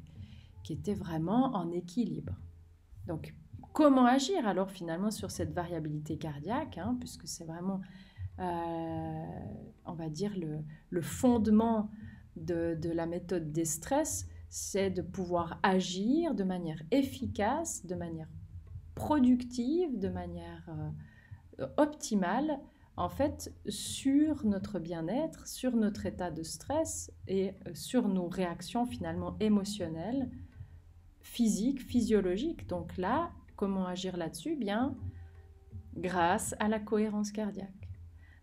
qui 0.65 0.73
était 0.73 0.95
vraiment 0.95 1.55
en 1.55 1.71
équilibre. 1.71 2.33
Donc, 3.07 3.35
comment 3.73 4.07
agir 4.07 4.47
alors 4.49 4.71
finalement 4.71 5.11
sur 5.11 5.31
cette 5.31 5.53
variabilité 5.53 6.17
cardiaque, 6.17 6.79
hein, 6.79 6.97
puisque 6.99 7.29
c'est 7.29 7.45
vraiment, 7.45 7.81
euh, 8.41 9.25
on 9.85 9.93
va 9.93 10.09
dire, 10.09 10.33
le, 10.91 11.03
fondement 11.03 11.91
de, 12.37 12.77
la 12.83 13.07
méthode 13.07 13.53
des 13.53 13.67
stress, 13.67 14.27
c'est 14.49 14.91
de 14.91 15.03
pouvoir 15.03 15.61
agir 15.63 16.35
de 16.35 16.45
manière 16.45 16.81
efficace, 16.91 17.85
de 17.85 17.95
manière 17.95 18.29
productive, 18.95 19.99
de 19.99 20.09
manière 20.09 20.69
euh, 21.61 21.67
optimale, 21.77 22.59
en 22.97 23.09
fait, 23.09 23.53
sur 23.69 24.47
notre 24.47 24.79
bien-être, 24.79 25.49
sur 25.49 25.75
notre 25.75 26.07
état 26.07 26.31
de 26.31 26.45
stress 26.45 27.13
et 27.27 27.55
euh, 27.67 27.75
sur 27.75 28.09
nos 28.09 28.29
réactions 28.29 28.87
finalement 28.87 29.37
émotionnelles, 29.41 30.31
physiques, 31.25 31.81
physiologiques. 31.81 32.69
Donc 32.69 32.97
là, 32.97 33.33
Comment 33.57 33.87
agir 33.87 34.17
là-dessus? 34.17 34.57
Bien, 34.57 34.97
grâce 35.97 36.57
à 36.59 36.69
la 36.69 36.81
cohérence 36.81 37.31
cardiaque. 37.31 37.89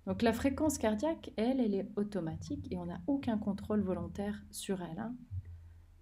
Donc 0.07 0.21
la 0.21 0.33
fréquence 0.33 0.77
cardiaque, 0.77 1.31
elle, 1.35 1.59
elle 1.59 1.75
est 1.75 1.91
automatique 1.97 2.71
et 2.71 2.77
on 2.77 2.85
n'a 2.85 3.01
aucun 3.07 3.37
contrôle 3.37 3.81
volontaire 3.81 4.41
sur 4.51 4.81
elle. 4.81 4.99
Hein. 4.99 5.13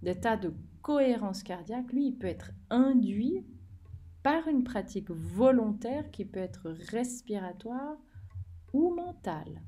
L'état 0.02 0.38
de 0.38 0.54
cohérence 0.82 1.44
cardiaque, 1.44 1.92
lui, 1.92 2.08
il 2.08 2.18
peut 2.18 2.28
être 2.28 2.52
induit 2.70 3.46
par 4.22 4.48
une 4.48 4.64
pratique 4.64 5.10
volontaire 5.10 6.12
qui 6.12 6.24
peut 6.24 6.40
être 6.40 6.70
respiratoire 6.92 7.98
ou 8.74 8.94
mentale. 8.94 9.64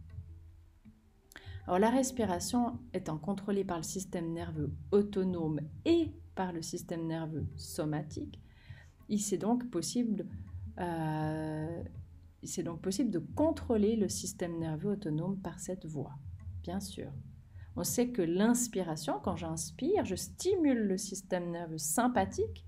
Alors 1.66 1.80
la 1.80 1.90
respiration 1.90 2.80
étant 2.94 3.18
contrôlée 3.18 3.64
par 3.64 3.78
le 3.78 3.84
système 3.84 4.32
nerveux 4.32 4.72
autonome 4.92 5.62
et 5.86 6.12
par 6.42 6.54
le 6.54 6.64
système 6.64 7.06
nerveux 7.06 7.46
somatique, 7.56 8.42
c'est 9.20 9.38
donc 9.38 9.70
possible 9.70 10.26
euh, 10.80 11.84
donc 12.64 12.82
possible 12.82 13.12
de 13.12 13.20
contrôler 13.20 13.96
le 13.96 14.10
système 14.10 14.58
nerveux 14.58 14.94
autonome 14.94 15.38
par 15.38 15.60
cette 15.60 15.86
voie, 15.86 16.16
bien 16.64 16.80
sûr. 16.80 17.12
On 17.76 17.84
sait 17.84 18.10
que 18.10 18.24
l'inspiration, 18.24 19.20
quand 19.24 19.36
j'inspire, 19.36 20.04
je 20.04 20.16
stimule 20.16 20.88
le 20.88 20.98
système 20.98 21.52
nerveux 21.52 21.78
sympathique, 21.78 22.66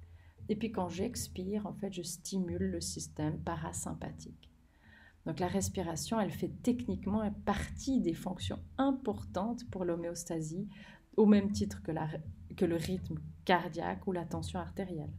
et 0.50 0.56
puis 0.56 0.72
quand 0.72 0.90
j'expire, 0.90 1.66
en 1.66 1.74
fait, 1.74 1.92
je 1.92 2.04
stimule 2.04 2.70
le 2.70 2.80
système 2.80 3.40
parasympathique. 3.40 4.52
Donc 5.26 5.40
la 5.40 5.48
respiration, 5.48 6.20
elle 6.20 6.32
fait 6.32 6.54
techniquement 6.62 7.24
partie 7.44 8.02
des 8.02 8.14
fonctions 8.14 8.60
importantes 8.78 9.68
pour 9.72 9.84
l'homéostasie, 9.84 10.68
au 11.18 11.26
même 11.26 11.52
titre 11.52 11.82
que, 11.84 11.92
la, 11.92 12.08
que 12.56 12.66
le 12.66 12.76
rythme 12.76 13.20
cardiaque 13.46 14.08
ou 14.08 14.12
la 14.12 14.26
tension 14.26 14.60
artérielle. 14.60 15.12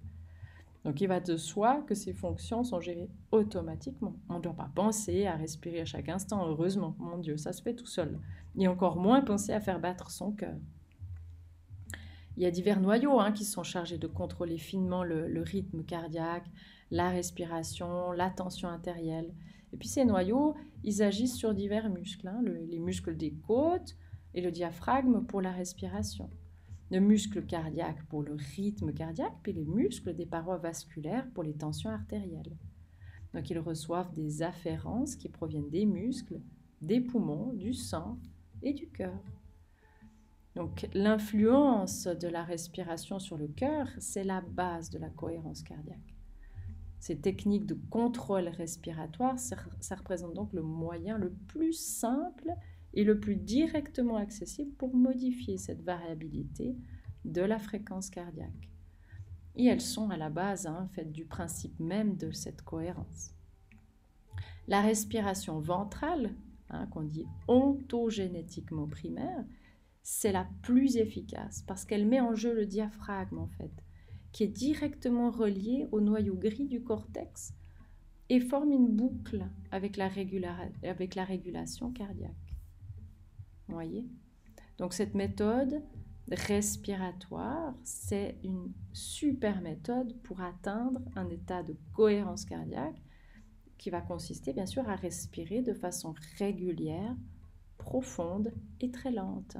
Donc 0.84 1.00
il 1.00 1.08
va 1.08 1.20
de 1.20 1.36
soi 1.36 1.82
que 1.86 1.94
ces 1.94 2.12
fonctions 2.12 2.62
sont 2.62 2.80
gérées 2.80 3.10
automatiquement. 3.32 4.16
On 4.28 4.34
ne 4.34 4.42
doit 4.42 4.54
pas 4.54 4.70
penser 4.74 5.26
à 5.26 5.34
respirer 5.34 5.80
à 5.80 5.86
chaque 5.86 6.10
instant, 6.10 6.46
heureusement, 6.46 6.94
mon 6.98 7.18
Dieu, 7.18 7.38
ça 7.38 7.52
se 7.52 7.62
fait 7.62 7.74
tout 7.74 7.86
seul. 7.86 8.18
Et 8.56 8.68
encore 8.68 8.96
moins 8.96 9.22
penser 9.22 9.52
à 9.52 9.60
faire 9.60 9.80
battre 9.80 10.10
son 10.10 10.32
cœur. 10.32 10.56
Il 12.36 12.42
y 12.42 12.46
a 12.46 12.50
divers 12.50 12.80
noyaux 12.80 13.18
hein, 13.18 13.32
qui 13.32 13.44
sont 13.44 13.62
chargés 13.62 13.96
de 13.96 14.06
contrôler 14.06 14.58
finement 14.58 15.04
le, 15.04 15.40
rythme 15.40 15.84
cardiaque, 15.84 16.46
la 16.90 17.08
respiration, 17.08 18.12
la 18.12 18.28
tension 18.28 18.68
artérielle. 18.68 19.32
Et 19.72 19.76
puis 19.76 19.88
ces 19.88 20.04
noyaux, 20.04 20.54
ils 20.82 21.02
agissent 21.02 21.36
sur 21.36 21.54
divers 21.54 21.88
muscles, 21.88 22.28
hein, 22.28 22.42
les 22.68 22.78
muscles 22.78 23.16
des 23.16 23.32
côtes 23.32 23.96
et 24.34 24.40
le 24.40 24.50
diaphragme 24.50 25.24
pour 25.24 25.40
la 25.40 25.52
respiration 25.52 26.28
le 26.90 27.00
muscle 27.00 27.44
cardiaque 27.44 28.04
pour 28.08 28.22
le 28.22 28.36
rythme 28.56 28.92
cardiaque, 28.92 29.34
puis 29.42 29.52
les 29.52 29.64
muscles 29.64 30.14
des 30.14 30.26
parois 30.26 30.58
vasculaires 30.58 31.28
pour 31.34 31.42
les 31.42 31.54
tensions 31.54 31.90
artérielles. 31.90 32.56
Donc 33.32 33.50
ils 33.50 33.58
reçoivent 33.58 34.12
des 34.12 34.42
afférences 34.42 35.16
qui 35.16 35.28
proviennent 35.28 35.70
des 35.70 35.86
muscles, 35.86 36.40
des 36.80 37.00
poumons, 37.00 37.52
du 37.52 37.72
sang 37.74 38.18
et 38.62 38.72
du 38.72 38.88
cœur. 38.88 39.18
Donc 40.54 40.86
l'influence 40.94 42.06
de 42.06 42.28
la 42.28 42.44
respiration 42.44 43.18
sur 43.18 43.36
le 43.36 43.48
cœur, 43.48 43.88
c'est 43.98 44.22
la 44.22 44.40
base 44.40 44.88
de 44.90 44.98
la 44.98 45.10
cohérence 45.10 45.62
cardiaque. 45.62 46.14
Ces 47.00 47.18
techniques 47.18 47.66
de 47.66 47.76
contrôle 47.90 48.48
respiratoire, 48.48 49.38
ça 49.38 49.56
représente 49.96 50.34
donc 50.34 50.52
le 50.52 50.62
moyen 50.62 51.18
le 51.18 51.32
plus 51.48 51.72
simple 51.72 52.54
et 52.94 53.04
le 53.04 53.18
plus 53.18 53.36
directement 53.36 54.16
accessible 54.16 54.72
pour 54.76 54.94
modifier 54.94 55.58
cette 55.58 55.82
variabilité 55.82 56.76
de 57.24 57.42
la 57.42 57.58
fréquence 57.58 58.08
cardiaque. 58.08 58.70
Et 59.56 59.66
elles 59.66 59.80
sont 59.80 60.10
à 60.10 60.16
la 60.16 60.30
base 60.30 60.66
hein, 60.66 60.88
fait, 60.94 61.10
du 61.10 61.24
principe 61.24 61.78
même 61.78 62.16
de 62.16 62.30
cette 62.30 62.62
cohérence. 62.62 63.34
La 64.68 64.80
respiration 64.80 65.60
ventrale, 65.60 66.34
hein, 66.70 66.86
qu'on 66.86 67.02
dit 67.02 67.26
ontogénétiquement 67.48 68.86
primaire, 68.86 69.44
c'est 70.02 70.32
la 70.32 70.46
plus 70.62 70.96
efficace 70.96 71.62
parce 71.66 71.84
qu'elle 71.84 72.06
met 72.06 72.20
en 72.20 72.34
jeu 72.34 72.54
le 72.54 72.66
diaphragme 72.66 73.38
en 73.38 73.48
fait, 73.48 73.72
qui 74.32 74.44
est 74.44 74.48
directement 74.48 75.30
relié 75.30 75.86
au 75.92 76.00
noyau 76.00 76.34
gris 76.34 76.66
du 76.66 76.82
cortex 76.82 77.54
et 78.28 78.40
forme 78.40 78.72
une 78.72 78.88
boucle 78.88 79.46
avec 79.70 79.96
la 79.96 80.08
régulation 80.08 81.90
cardiaque 81.92 82.43
voyez? 83.68 84.06
Donc 84.78 84.92
cette 84.92 85.14
méthode 85.14 85.82
respiratoire, 86.30 87.74
c'est 87.82 88.38
une 88.42 88.72
super 88.92 89.60
méthode 89.60 90.16
pour 90.22 90.40
atteindre 90.40 91.00
un 91.16 91.28
état 91.28 91.62
de 91.62 91.76
cohérence 91.92 92.44
cardiaque 92.44 93.00
qui 93.78 93.90
va 93.90 94.00
consister 94.00 94.52
bien 94.52 94.66
sûr 94.66 94.88
à 94.88 94.96
respirer 94.96 95.62
de 95.62 95.74
façon 95.74 96.14
régulière, 96.38 97.14
profonde 97.76 98.52
et 98.80 98.90
très 98.90 99.10
lente. 99.10 99.56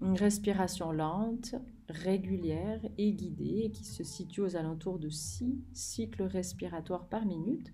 Une 0.00 0.16
respiration 0.16 0.92
lente, 0.92 1.54
régulière 1.88 2.80
et 2.96 3.12
guidée 3.12 3.70
qui 3.72 3.84
se 3.84 4.04
situe 4.04 4.40
aux 4.40 4.56
alentours 4.56 4.98
de 4.98 5.08
6 5.08 5.58
cycles 5.72 6.22
respiratoires 6.22 7.08
par 7.08 7.26
minute 7.26 7.72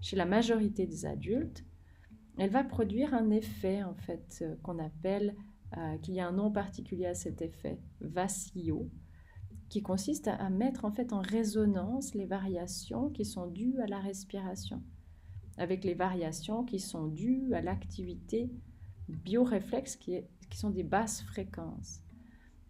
chez 0.00 0.16
la 0.16 0.24
majorité 0.24 0.86
des 0.86 1.06
adultes 1.06 1.64
elle 2.38 2.50
va 2.50 2.64
produire 2.64 3.14
un 3.14 3.30
effet 3.30 3.82
en 3.82 3.94
fait 3.94 4.38
euh, 4.42 4.54
qu'on 4.62 4.78
appelle, 4.78 5.34
euh, 5.76 5.96
qu'il 5.98 6.14
y 6.14 6.20
a 6.20 6.26
un 6.26 6.32
nom 6.32 6.50
particulier 6.50 7.06
à 7.06 7.14
cet 7.14 7.42
effet, 7.42 7.78
vacillo, 8.00 8.90
qui 9.68 9.82
consiste 9.82 10.28
à, 10.28 10.50
mettre 10.50 10.84
en 10.84 10.92
fait 10.92 11.12
en 11.12 11.20
résonance 11.20 12.14
les 12.14 12.26
variations 12.26 13.10
qui 13.10 13.24
sont 13.24 13.46
dues 13.46 13.80
à 13.80 13.86
la 13.86 13.98
respiration, 13.98 14.82
avec 15.56 15.84
les 15.84 15.94
variations 15.94 16.64
qui 16.64 16.78
sont 16.78 17.06
dues 17.06 17.54
à 17.54 17.62
l'activité 17.62 18.50
bioréflexe 19.08 19.96
qui, 19.96 20.20
qui 20.50 20.58
sont 20.58 20.70
des 20.70 20.84
basses 20.84 21.22
fréquences. 21.22 22.01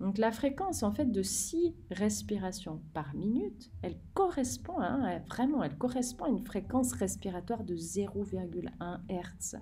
Donc 0.02 0.18
la 0.18 0.32
fréquence 0.32 0.82
en 0.82 0.90
fait 0.90 1.12
de 1.12 1.22
6 1.22 1.76
respirations 1.92 2.82
par 2.92 3.14
minute, 3.14 3.70
elle 3.82 3.96
correspond 4.14 4.80
hein, 4.80 5.20
vraiment, 5.28 5.62
elle 5.62 5.78
correspond 5.78 6.24
à 6.24 6.28
une 6.28 6.44
fréquence 6.44 6.92
respiratoire 6.92 7.62
de 7.62 7.76
0,1 7.76 8.66
Hz. 9.08 9.60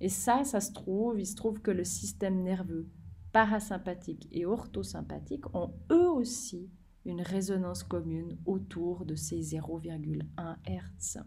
Et 0.00 0.08
ça, 0.08 0.44
ça 0.44 0.60
se 0.60 0.72
trouve, 0.72 1.18
il 1.18 1.26
se 1.26 1.34
trouve 1.34 1.60
que 1.60 1.72
le 1.72 1.82
système 1.82 2.44
nerveux 2.44 2.86
parasympathique 3.32 4.28
et 4.30 4.46
orthosympathique 4.46 5.52
ont 5.52 5.74
eux 5.90 6.08
aussi 6.08 6.70
une 7.04 7.20
résonance 7.20 7.82
commune 7.82 8.38
autour 8.46 9.04
de 9.04 9.16
ces 9.16 9.40
0,1 9.40 10.22
Hz. 10.64 11.24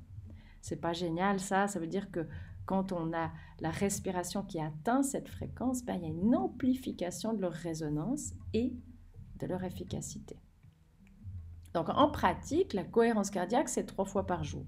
C'est 0.62 0.80
pas 0.80 0.94
génial 0.94 1.42
ça, 1.42 1.68
ça 1.68 1.78
veut 1.78 1.88
dire 1.88 2.10
que 2.10 2.26
quand 2.72 2.94
on 2.94 3.12
a 3.12 3.34
la 3.60 3.70
respiration 3.70 4.44
qui 4.44 4.58
atteint 4.58 5.04
cette 5.04 5.28
fréquence, 5.28 5.84
ben, 5.84 5.96
il 5.96 6.04
y 6.04 6.06
a 6.06 6.08
une 6.08 6.34
amplification 6.34 7.34
de 7.34 7.42
leur 7.42 7.52
résonance 7.52 8.32
et 8.54 8.74
de 9.40 9.46
leur 9.46 9.66
efficacité. 9.66 10.40
Donc 11.74 11.90
en 11.90 12.10
pratique, 12.10 12.72
la 12.72 12.86
cohérence 12.86 13.30
cardiaque, 13.30 13.68
c'est 13.68 13.84
trois 13.84 14.06
fois 14.06 14.26
par 14.26 14.46
jour. 14.46 14.66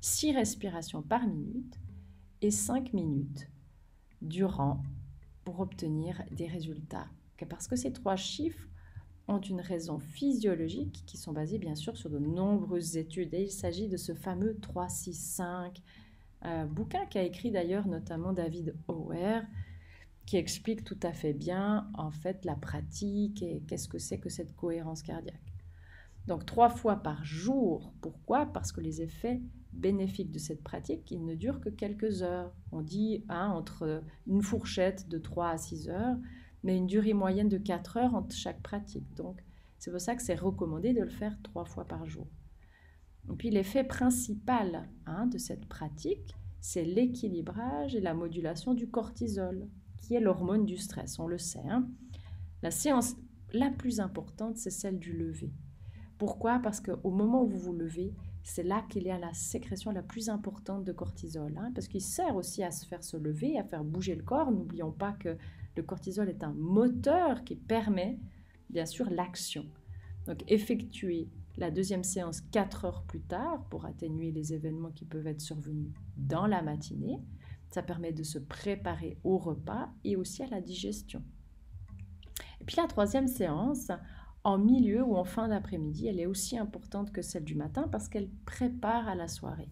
Six 0.00 0.32
respirations 0.32 1.02
par 1.02 1.24
minute 1.24 1.78
et 2.42 2.50
cinq 2.50 2.92
minutes 2.92 3.48
durant 4.22 4.82
pour 5.44 5.60
obtenir 5.60 6.24
des 6.32 6.48
résultats. 6.48 7.06
Parce 7.48 7.68
que 7.68 7.76
ces 7.76 7.92
trois 7.92 8.16
chiffres 8.16 8.66
ont 9.28 9.40
une 9.40 9.60
raison 9.60 10.00
physiologique 10.00 11.04
qui 11.06 11.16
sont 11.16 11.32
basées 11.32 11.58
bien 11.58 11.76
sûr 11.76 11.96
sur 11.96 12.10
de 12.10 12.18
nombreuses 12.18 12.96
études. 12.96 13.34
Et 13.34 13.42
il 13.42 13.52
s'agit 13.52 13.86
de 13.86 13.96
ce 13.96 14.14
fameux 14.14 14.58
365 14.58 15.80
euh, 16.44 16.64
bouquin 16.64 17.04
qu'a 17.06 17.22
écrit 17.22 17.50
d'ailleurs 17.50 17.86
notamment 17.86 18.32
David 18.32 18.74
Auer, 18.88 19.40
qui 20.26 20.36
explique 20.36 20.84
tout 20.84 20.98
à 21.02 21.12
fait 21.12 21.32
bien 21.32 21.90
en 21.94 22.10
fait 22.10 22.44
la 22.44 22.54
pratique 22.54 23.42
et 23.42 23.62
qu'est-ce 23.66 23.88
que 23.88 23.98
c'est 23.98 24.18
que 24.18 24.28
cette 24.28 24.54
cohérence 24.54 25.02
cardiaque. 25.02 25.40
Donc 26.26 26.46
trois 26.46 26.68
fois 26.68 26.96
par 26.96 27.24
jour. 27.24 27.92
Pourquoi? 28.00 28.46
Parce 28.46 28.72
que 28.72 28.80
les 28.80 29.02
effets 29.02 29.40
bénéfiques 29.72 30.30
de 30.30 30.38
cette 30.38 30.62
pratique, 30.62 31.10
ils 31.10 31.24
ne 31.24 31.34
durent 31.34 31.60
que 31.60 31.68
quelques 31.68 32.22
heures. 32.22 32.52
On 32.72 32.82
dit 32.82 33.24
hein, 33.28 33.48
entre 33.48 34.02
une 34.26 34.42
fourchette 34.42 35.08
de 35.08 35.18
3 35.18 35.48
à 35.48 35.58
6 35.58 35.88
heures, 35.88 36.16
mais 36.62 36.76
une 36.76 36.86
durée 36.86 37.14
moyenne 37.14 37.48
de 37.48 37.58
4 37.58 37.96
heures 37.96 38.14
entre 38.14 38.34
chaque 38.34 38.62
pratique. 38.62 39.14
Donc 39.14 39.42
c'est 39.78 39.90
pour 39.90 40.00
ça 40.00 40.14
que 40.14 40.22
c'est 40.22 40.34
recommandé 40.34 40.92
de 40.92 41.00
le 41.00 41.08
faire 41.08 41.36
trois 41.42 41.64
fois 41.64 41.86
par 41.86 42.06
jour. 42.06 42.26
Puis 43.36 43.50
l'effet 43.50 43.84
principal 43.84 44.88
hein, 45.06 45.26
de 45.26 45.38
cette 45.38 45.66
pratique, 45.66 46.34
c'est 46.60 46.84
l'équilibrage 46.84 47.96
et 47.96 48.00
la 48.00 48.14
modulation 48.14 48.74
du 48.74 48.88
cortisol, 48.88 49.68
qui 49.98 50.14
est 50.14 50.20
l'hormone 50.20 50.66
du 50.66 50.76
stress, 50.76 51.18
on 51.18 51.26
le 51.26 51.38
sait. 51.38 51.66
Hein. 51.68 51.88
La 52.62 52.70
séance 52.70 53.16
la 53.52 53.70
plus 53.70 54.00
importante, 54.00 54.56
c'est 54.56 54.70
celle 54.70 54.98
du 54.98 55.12
lever. 55.12 55.52
Pourquoi? 56.18 56.58
Parce 56.58 56.80
qu'au 56.80 57.10
moment 57.10 57.42
où 57.42 57.48
vous 57.48 57.58
vous 57.58 57.72
levez, 57.72 58.14
c'est 58.42 58.62
là 58.62 58.84
qu'il 58.88 59.04
y 59.04 59.10
a 59.10 59.18
la 59.18 59.32
sécrétion 59.32 59.90
la 59.90 60.02
plus 60.02 60.28
importante 60.28 60.84
de 60.84 60.92
cortisol, 60.92 61.56
hein, 61.56 61.72
parce 61.74 61.88
qu'il 61.88 62.02
sert 62.02 62.36
aussi 62.36 62.62
à 62.62 62.70
se 62.70 62.86
faire 62.86 63.02
se 63.02 63.16
lever, 63.16 63.58
à 63.58 63.64
faire 63.64 63.84
bouger 63.84 64.14
le 64.14 64.22
corps. 64.22 64.50
N'oublions 64.50 64.92
pas 64.92 65.12
que 65.12 65.36
le 65.76 65.82
cortisol 65.82 66.28
est 66.28 66.44
un 66.44 66.52
moteur 66.52 67.44
qui 67.44 67.56
permet, 67.56 68.18
bien 68.68 68.86
sûr, 68.86 69.08
l'action. 69.10 69.66
Donc, 70.26 70.44
effectuer 70.48 71.28
la 71.56 71.70
deuxième 71.70 72.04
séance 72.04 72.40
4 72.40 72.84
heures 72.84 73.02
plus 73.04 73.20
tard 73.20 73.64
pour 73.68 73.84
atténuer 73.84 74.30
les 74.30 74.52
événements 74.52 74.90
qui 74.90 75.04
peuvent 75.04 75.26
être 75.26 75.40
survenus 75.40 75.92
dans 76.16 76.46
la 76.46 76.62
matinée, 76.62 77.20
ça 77.70 77.82
permet 77.82 78.12
de 78.12 78.22
se 78.22 78.38
préparer 78.38 79.18
au 79.24 79.38
repas 79.38 79.90
et 80.04 80.16
aussi 80.16 80.42
à 80.42 80.48
la 80.48 80.60
digestion. 80.60 81.22
Et 82.60 82.64
puis 82.64 82.76
la 82.76 82.86
troisième 82.86 83.28
séance, 83.28 83.90
en 84.44 84.58
milieu 84.58 85.02
ou 85.02 85.16
en 85.16 85.24
fin 85.24 85.48
d'après-midi, 85.48 86.06
elle 86.06 86.20
est 86.20 86.26
aussi 86.26 86.58
importante 86.58 87.12
que 87.12 87.22
celle 87.22 87.44
du 87.44 87.54
matin 87.54 87.88
parce 87.90 88.08
qu'elle 88.08 88.30
prépare 88.46 89.08
à 89.08 89.14
la 89.14 89.28
soirée. 89.28 89.70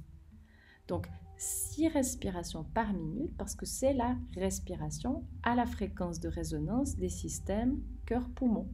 Donc, 0.87 1.09
six 1.37 1.89
respirations 1.89 2.65
par 2.65 2.93
minute 2.93 3.37
parce 3.37 3.55
que 3.55 3.67
c'est 3.67 3.95
la 3.95 4.17
respiration 4.35 5.25
à 5.43 5.55
la 5.55 5.67
fréquence 5.67 6.21
de 6.21 6.29
résonance 6.29 6.97
des 6.97 7.09
systèmes 7.09 7.81
cœur-poumon, 8.07 8.69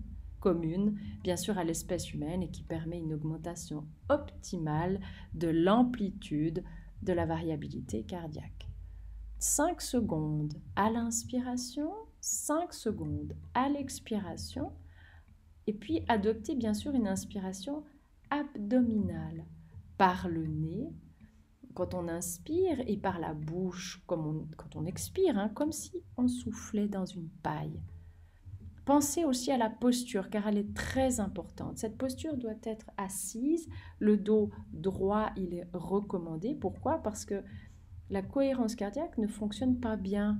commune 0.44 1.00
bien 1.22 1.36
sûr 1.38 1.56
à 1.56 1.64
l'espèce 1.64 2.12
humaine 2.12 2.42
et 2.42 2.50
qui 2.50 2.64
permet 2.64 2.98
une 2.98 3.14
augmentation 3.14 3.86
optimale 4.10 5.00
de 5.32 5.48
l'amplitude 5.48 6.62
de 7.00 7.14
la 7.14 7.24
variabilité 7.24 8.02
cardiaque. 8.02 8.68
5 9.38 9.80
secondes 9.80 10.52
à 10.76 10.90
l'inspiration, 10.90 11.90
5 12.20 12.74
secondes 12.74 13.34
à 13.54 13.70
l'expiration 13.70 14.72
et 15.66 15.72
puis 15.72 16.04
adopter 16.08 16.54
bien 16.54 16.74
sûr 16.74 16.92
une 16.94 17.08
inspiration 17.08 17.82
abdominale 18.28 19.46
par 19.96 20.28
le 20.28 20.46
nez 20.46 20.90
quand 21.72 21.94
on 21.94 22.06
inspire 22.06 22.80
et 22.86 22.98
par 22.98 23.18
la 23.18 23.32
bouche 23.32 24.02
quand 24.06 24.76
on 24.76 24.84
expire, 24.84 25.38
hein, 25.38 25.48
comme 25.48 25.72
si 25.72 26.02
on 26.18 26.28
soufflait 26.28 26.88
dans 26.88 27.06
une 27.06 27.30
paille. 27.42 27.80
Pensez 28.84 29.24
aussi 29.24 29.50
à 29.50 29.56
la 29.56 29.70
posture 29.70 30.28
car 30.28 30.46
elle 30.46 30.58
est 30.58 30.74
très 30.74 31.20
importante. 31.20 31.78
Cette 31.78 31.96
posture 31.96 32.36
doit 32.36 32.52
être 32.64 32.90
assise, 32.98 33.66
le 33.98 34.16
dos 34.16 34.50
droit, 34.72 35.30
il 35.36 35.54
est 35.54 35.66
recommandé. 35.72 36.54
Pourquoi? 36.54 37.02
Parce 37.02 37.24
que 37.24 37.42
la 38.10 38.22
cohérence 38.22 38.74
cardiaque 38.74 39.16
ne 39.16 39.26
fonctionne 39.26 39.80
pas 39.80 39.96
bien 39.96 40.38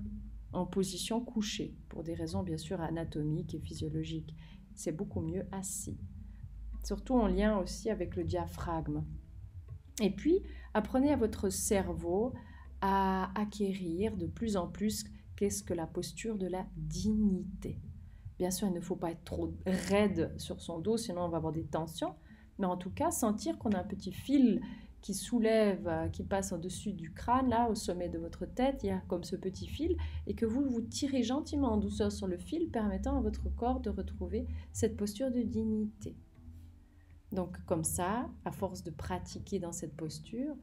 en 0.53 0.67
position 0.67 1.21
couchée, 1.21 1.75
pour 1.89 2.05
des 2.05 2.15
raisons 2.15 2.43
bien 2.43 2.59
sûr 2.59 2.81
anatomiques 2.81 3.55
et 3.55 3.61
physiologiques 3.61 4.37
c'est 4.75 4.93
beaucoup 4.93 5.21
mieux 5.21 5.47
assis. 5.53 5.99
Surtout 6.83 7.15
en 7.15 7.29
lien 7.29 7.59
aussi 7.59 7.91
avec 7.91 8.17
le 8.17 8.25
diaphragme. 8.25 9.05
Et 10.03 10.11
puis, 10.11 10.41
apprenez 10.75 11.13
à 11.13 11.17
votre 11.17 11.49
cerveau 11.49 12.35
à 12.81 13.31
acquérir 13.41 14.17
de 14.17 14.27
plus 14.27 14.57
en 14.57 14.67
plus 14.67 15.05
qu'est-ce 15.37 15.63
que 15.63 15.73
la 15.73 15.87
posture 15.87 16.37
de 16.37 16.47
la 16.47 16.67
dignité. 16.77 17.79
Bien 18.39 18.51
sûr, 18.51 18.69
il 18.69 18.75
ne 18.75 18.81
faut 18.81 18.97
pas 18.97 19.13
être 19.13 19.25
trop 19.25 19.53
raide 19.67 20.33
sur 20.39 20.61
son 20.61 20.79
dos, 20.79 20.97
sinon 20.97 21.23
on 21.23 21.29
va 21.29 21.37
avoir 21.37 21.53
des 21.53 21.65
tensions. 21.65 22.15
Mais 22.59 22.67
en 22.67 22.77
tout 22.77 22.91
cas, 22.91 23.11
sentir 23.11 23.59
qu'on 23.59 23.73
a 23.73 23.79
un 23.79 23.85
petit 23.85 24.13
fil 24.13 24.61
qui 25.03 25.13
soulève, 25.13 25.87
euh, 25.87 26.09
qui 26.09 26.25
passe 26.25 26.53
au-dessus 26.53 26.95
du 26.95 27.13
crâne, 27.13 27.51
là, 27.51 27.69
au 27.69 27.75
sommet 27.75 28.09
de 28.09 28.19
votre 28.19 28.47
tête, 28.47 28.81
il 28.83 28.87
y 28.87 28.91
a 28.91 29.01
comme 29.07 29.23
ce 29.23 29.37
petit 29.37 29.67
fil, 29.67 29.97
et 30.27 30.35
que 30.35 30.47
vous 30.47 30.65
vous 30.65 30.81
tirez 30.81 31.23
gentiment 31.23 31.73
en 31.73 31.77
douceur 31.77 32.11
sur 32.11 32.27
le 32.27 32.39
fil, 32.39 32.71
permettant 32.71 33.19
à 33.19 33.21
votre 33.21 33.51
corps 33.55 33.81
de 33.81 33.91
retrouver 33.91 34.47
cette 34.73 34.97
posture 34.97 35.31
de 35.31 35.43
dignité. 35.43 36.17
Donc 37.33 37.63
comme 37.67 37.85
ça, 37.85 38.31
à 38.47 38.53
force 38.53 38.83
de 38.83 38.91
pratiquer 38.91 39.59
dans 39.59 39.73
cette 39.73 39.95
posture, 39.95 40.57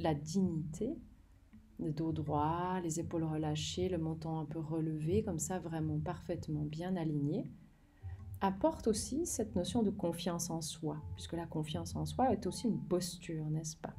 la 0.00 0.14
dignité, 0.14 0.98
le 1.78 1.92
dos 1.92 2.12
droit, 2.12 2.80
les 2.82 3.00
épaules 3.00 3.24
relâchées, 3.24 3.88
le 3.88 3.98
menton 3.98 4.38
un 4.38 4.44
peu 4.44 4.60
relevé, 4.60 5.22
comme 5.22 5.38
ça 5.38 5.58
vraiment 5.58 5.98
parfaitement 5.98 6.64
bien 6.64 6.96
aligné, 6.96 7.46
apporte 8.40 8.86
aussi 8.86 9.26
cette 9.26 9.56
notion 9.56 9.82
de 9.82 9.90
confiance 9.90 10.50
en 10.50 10.60
soi, 10.60 11.02
puisque 11.14 11.32
la 11.32 11.46
confiance 11.46 11.96
en 11.96 12.06
soi 12.06 12.32
est 12.32 12.46
aussi 12.46 12.68
une 12.68 12.80
posture, 12.80 13.46
n'est-ce 13.46 13.76
pas? 13.76 13.94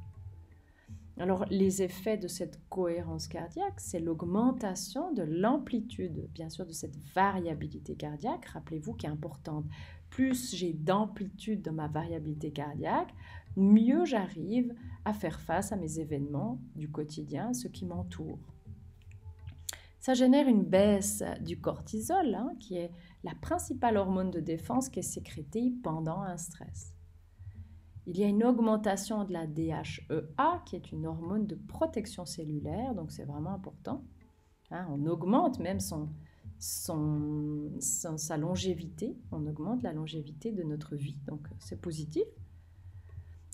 Alors, 1.18 1.46
les 1.48 1.82
effets 1.82 2.18
de 2.18 2.28
cette 2.28 2.60
cohérence 2.68 3.26
cardiaque, 3.26 3.80
c'est 3.80 4.00
l'augmentation 4.00 5.14
de 5.14 5.22
l'amplitude, 5.22 6.28
bien 6.34 6.50
sûr, 6.50 6.66
de 6.66 6.72
cette 6.72 6.96
variabilité 7.14 7.94
cardiaque. 7.94 8.44
Rappelez-vous 8.46 8.92
qui 8.92 9.06
est 9.06 9.10
importante. 9.10 9.64
Plus 10.10 10.54
j'ai 10.54 10.74
d'amplitude 10.74 11.62
dans 11.62 11.72
ma 11.72 11.88
variabilité 11.88 12.50
cardiaque, 12.50 13.14
mieux 13.56 14.04
j'arrive 14.04 14.74
à 15.06 15.12
faire 15.12 15.40
face 15.40 15.70
à 15.70 15.76
mes 15.76 16.00
événements 16.00 16.60
du 16.74 16.90
quotidien, 16.90 17.54
ce 17.54 17.68
qui 17.68 17.86
m'entoure. 17.86 18.40
Ça 20.00 20.14
génère 20.14 20.48
une 20.48 20.64
baisse 20.64 21.22
du 21.40 21.60
cortisol, 21.60 22.34
hein, 22.34 22.50
qui 22.58 22.76
est 22.76 22.90
la 23.22 23.32
principale 23.36 23.98
hormone 23.98 24.32
de 24.32 24.40
défense 24.40 24.88
qui 24.88 24.98
est 24.98 25.02
sécrétée 25.02 25.72
pendant 25.84 26.22
un 26.22 26.36
stress. 26.36 26.92
Il 28.06 28.18
y 28.18 28.24
a 28.24 28.26
une 28.26 28.42
augmentation 28.42 29.22
de 29.22 29.32
la 29.32 29.46
DHEA, 29.46 30.62
qui 30.66 30.74
est 30.74 30.90
une 30.90 31.06
hormone 31.06 31.46
de 31.46 31.54
protection 31.54 32.24
cellulaire, 32.24 32.96
donc 32.96 33.12
c'est 33.12 33.24
vraiment 33.24 33.50
important. 33.50 34.04
Hein. 34.72 34.88
on 34.90 35.06
augmente 35.06 35.60
même 35.60 35.78
sa 36.58 38.36
longévité, 38.36 39.16
on 39.30 39.46
augmente 39.46 39.84
la 39.84 39.92
longévité 39.92 40.50
de 40.50 40.64
notre 40.64 40.96
vie, 40.96 41.20
donc 41.28 41.46
c'est 41.60 41.80
positif. 41.80 42.24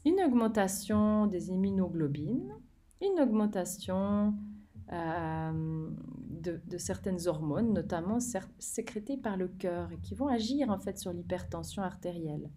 Une 0.04 0.20
augmentation 0.20 1.26
des 1.26 1.50
immunoglobines, 1.50 2.52
une 3.00 3.20
augmentation 3.20 4.34
euh, 4.92 5.90
de, 6.40 6.78
certaines 6.78 7.28
hormones, 7.28 7.72
notamment 7.72 8.18
sécrétées 8.58 9.16
par 9.16 9.36
le 9.36 9.48
cœur 9.48 9.90
qui 10.02 10.14
vont 10.14 10.26
agir 10.26 10.70
en 10.70 10.78
fait 10.78 10.98
sur 10.98 11.12
l'hypertension 11.12 11.82
artérielle. 11.82 12.50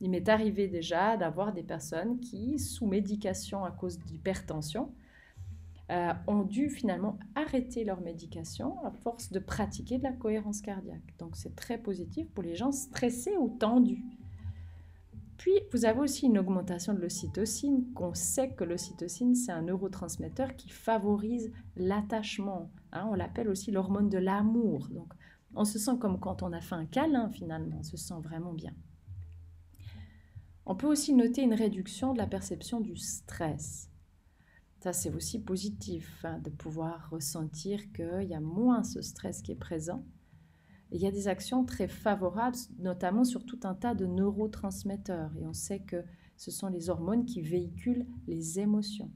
Il 0.00 0.10
m'est 0.10 0.28
arrivé 0.28 0.68
déjà 0.68 1.16
d'avoir 1.16 1.52
des 1.52 1.62
personnes 1.62 2.20
qui, 2.20 2.58
sous 2.58 2.86
médication 2.86 3.64
à 3.64 3.70
cause 3.70 3.98
d'hypertension, 3.98 4.94
euh, 5.90 6.12
ont 6.28 6.44
dû 6.44 6.70
finalement 6.70 7.18
arrêter 7.34 7.84
leur 7.84 8.00
médication 8.00 8.82
à 8.84 8.92
force 8.92 9.32
de 9.32 9.40
pratiquer 9.40 9.98
de 9.98 10.04
la 10.04 10.12
cohérence 10.12 10.62
cardiaque. 10.62 11.14
Donc 11.18 11.36
c'est 11.36 11.56
très 11.56 11.78
positif 11.78 12.30
pour 12.30 12.44
les 12.44 12.54
gens 12.54 12.70
stressés 12.70 13.36
ou 13.36 13.56
tendus. 13.58 14.04
Puis, 15.50 15.58
vous 15.72 15.84
avez 15.84 15.98
aussi 15.98 16.26
une 16.26 16.38
augmentation 16.38 16.94
de 16.94 17.00
l'ocytocine, 17.00 17.92
qu'on 17.92 18.14
sait 18.14 18.54
que 18.54 18.62
l'ocytocine, 18.62 19.34
c'est 19.34 19.50
un 19.50 19.62
neurotransmetteur 19.62 20.54
qui 20.54 20.68
favorise 20.68 21.50
l'attachement. 21.74 22.70
Hein. 22.92 23.08
on 23.10 23.14
l'appelle 23.14 23.48
aussi 23.48 23.72
l'hormone 23.72 24.08
de 24.08 24.18
l'amour. 24.18 24.86
Donc, 24.90 25.12
on 25.56 25.64
se 25.64 25.80
sent 25.80 25.98
comme 26.00 26.20
quand 26.20 26.44
on 26.44 26.52
a 26.52 26.60
fait 26.60 26.76
un 26.76 26.86
câlin, 26.86 27.30
finalement, 27.30 27.78
on 27.80 27.82
se 27.82 27.96
sent 27.96 28.14
vraiment 28.22 28.52
bien. 28.52 28.72
On 30.66 30.76
peut 30.76 30.86
aussi 30.86 31.14
noter 31.14 31.42
une 31.42 31.54
réduction 31.54 32.12
de 32.12 32.18
la 32.18 32.28
perception 32.28 32.80
du 32.80 32.94
stress. 32.94 33.90
Ça, 34.78 34.92
c'est 34.92 35.12
aussi 35.12 35.42
positif 35.42 36.24
hein, 36.24 36.38
de 36.38 36.50
pouvoir 36.50 37.10
ressentir 37.10 37.90
qu'il 37.90 38.28
y 38.28 38.34
a 38.34 38.40
moins 38.40 38.84
ce 38.84 39.02
stress 39.02 39.42
qui 39.42 39.50
est 39.50 39.56
présent 39.56 40.04
il 40.92 41.00
y 41.00 41.06
a 41.06 41.10
des 41.10 41.28
actions 41.28 41.64
très 41.64 41.88
favorables, 41.88 42.56
notamment 42.78 43.24
sur 43.24 43.44
tout 43.44 43.60
un 43.64 43.74
tas 43.74 43.94
de 43.94 44.06
neurotransmetteurs. 44.06 45.30
Et 45.40 45.46
on 45.46 45.52
sait 45.52 45.80
que 45.80 46.04
ce 46.36 46.50
sont 46.50 46.68
les 46.68 46.90
hormones 46.90 47.26
qui 47.26 47.42
véhiculent 47.42 48.06
les 48.26 48.58
émotions, 48.58 49.10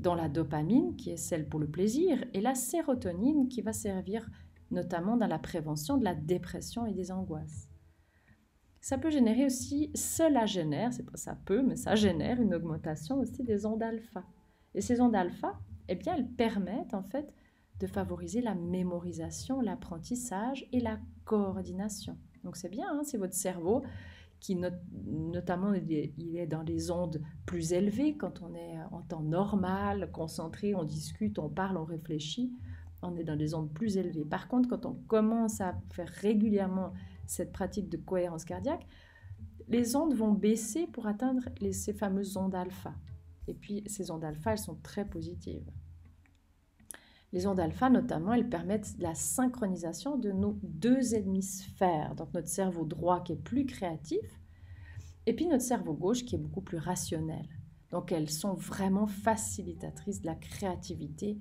dont 0.00 0.14
la 0.14 0.28
dopamine, 0.28 0.96
qui 0.96 1.10
est 1.10 1.16
celle 1.16 1.48
pour 1.48 1.60
le 1.60 1.68
plaisir, 1.68 2.24
et 2.34 2.40
la 2.40 2.54
sérotonine, 2.54 3.48
qui 3.48 3.62
va 3.62 3.72
servir 3.72 4.28
notamment 4.70 5.16
dans 5.16 5.26
la 5.26 5.38
prévention 5.38 5.96
de 5.96 6.04
la 6.04 6.14
dépression 6.14 6.84
et 6.84 6.92
des 6.92 7.10
angoisses. 7.10 7.68
Ça 8.80 8.98
peut 8.98 9.10
générer 9.10 9.46
aussi, 9.46 9.90
cela 9.94 10.46
génère, 10.46 10.92
c'est 10.92 11.04
pas 11.04 11.16
ça 11.16 11.36
peut, 11.44 11.62
mais 11.62 11.76
ça 11.76 11.94
génère 11.94 12.40
une 12.40 12.54
augmentation 12.54 13.18
aussi 13.18 13.42
des 13.44 13.66
ondes 13.66 13.82
alpha. 13.82 14.24
Et 14.74 14.80
ces 14.80 15.00
ondes 15.00 15.14
alpha, 15.14 15.58
eh 15.88 15.94
bien, 15.94 16.14
elles 16.16 16.28
permettent 16.28 16.94
en 16.94 17.02
fait 17.02 17.34
de 17.80 17.86
favoriser 17.86 18.40
la 18.40 18.54
mémorisation, 18.54 19.60
l'apprentissage 19.60 20.66
et 20.72 20.80
la 20.80 20.98
coordination. 21.24 22.18
Donc 22.44 22.56
c'est 22.56 22.68
bien, 22.68 22.88
hein, 22.90 23.02
c'est 23.04 23.18
votre 23.18 23.34
cerveau 23.34 23.82
qui 24.40 24.56
notamment 25.04 25.74
il 25.74 26.36
est, 26.36 26.46
dans 26.46 26.62
les 26.62 26.90
ondes 26.90 27.20
plus 27.44 27.72
élevées 27.72 28.16
quand 28.16 28.40
on 28.42 28.54
est 28.54 28.78
en 28.92 29.02
temps 29.02 29.22
normal, 29.22 30.10
concentré, 30.12 30.74
on 30.74 30.84
discute, 30.84 31.38
on 31.38 31.48
parle, 31.48 31.76
on 31.76 31.84
réfléchit, 31.84 32.52
on 33.02 33.16
est 33.16 33.24
dans 33.24 33.36
des 33.36 33.54
ondes 33.54 33.72
plus 33.72 33.96
élevées. 33.96 34.24
Par 34.24 34.48
contre, 34.48 34.68
quand 34.68 34.86
on 34.86 34.94
commence 34.94 35.60
à 35.60 35.76
faire 35.90 36.08
régulièrement 36.08 36.92
cette 37.26 37.52
pratique 37.52 37.88
de 37.88 37.96
cohérence 37.96 38.44
cardiaque, 38.44 38.86
les 39.68 39.96
ondes 39.96 40.14
vont 40.14 40.32
baisser 40.32 40.86
pour 40.86 41.06
atteindre 41.06 41.48
ces 41.72 41.92
fameuses 41.92 42.36
ondes 42.36 42.54
alpha. 42.54 42.94
Et 43.48 43.54
puis 43.54 43.82
ces 43.86 44.10
ondes 44.10 44.24
alpha, 44.24 44.52
elles 44.52 44.58
sont 44.58 44.78
très 44.82 45.04
positives. 45.04 45.68
Les 47.32 47.46
ondes 47.46 47.60
alpha, 47.60 47.90
notamment, 47.90 48.32
elles 48.32 48.48
permettent 48.48 48.94
la 48.98 49.14
synchronisation 49.14 50.16
de 50.16 50.32
nos 50.32 50.58
deux 50.62 51.14
hémisphères. 51.14 52.14
Donc 52.14 52.32
notre 52.32 52.48
cerveau 52.48 52.84
droit 52.84 53.22
qui 53.22 53.32
est 53.32 53.42
plus 53.42 53.66
créatif 53.66 54.40
et 55.26 55.34
puis 55.34 55.46
notre 55.46 55.64
cerveau 55.64 55.92
gauche 55.92 56.24
qui 56.24 56.36
est 56.36 56.38
beaucoup 56.38 56.62
plus 56.62 56.78
rationnel. 56.78 57.46
Donc 57.90 58.12
elles 58.12 58.30
sont 58.30 58.54
vraiment 58.54 59.06
facilitatrices 59.06 60.22
de 60.22 60.26
la 60.26 60.34
créativité 60.34 61.38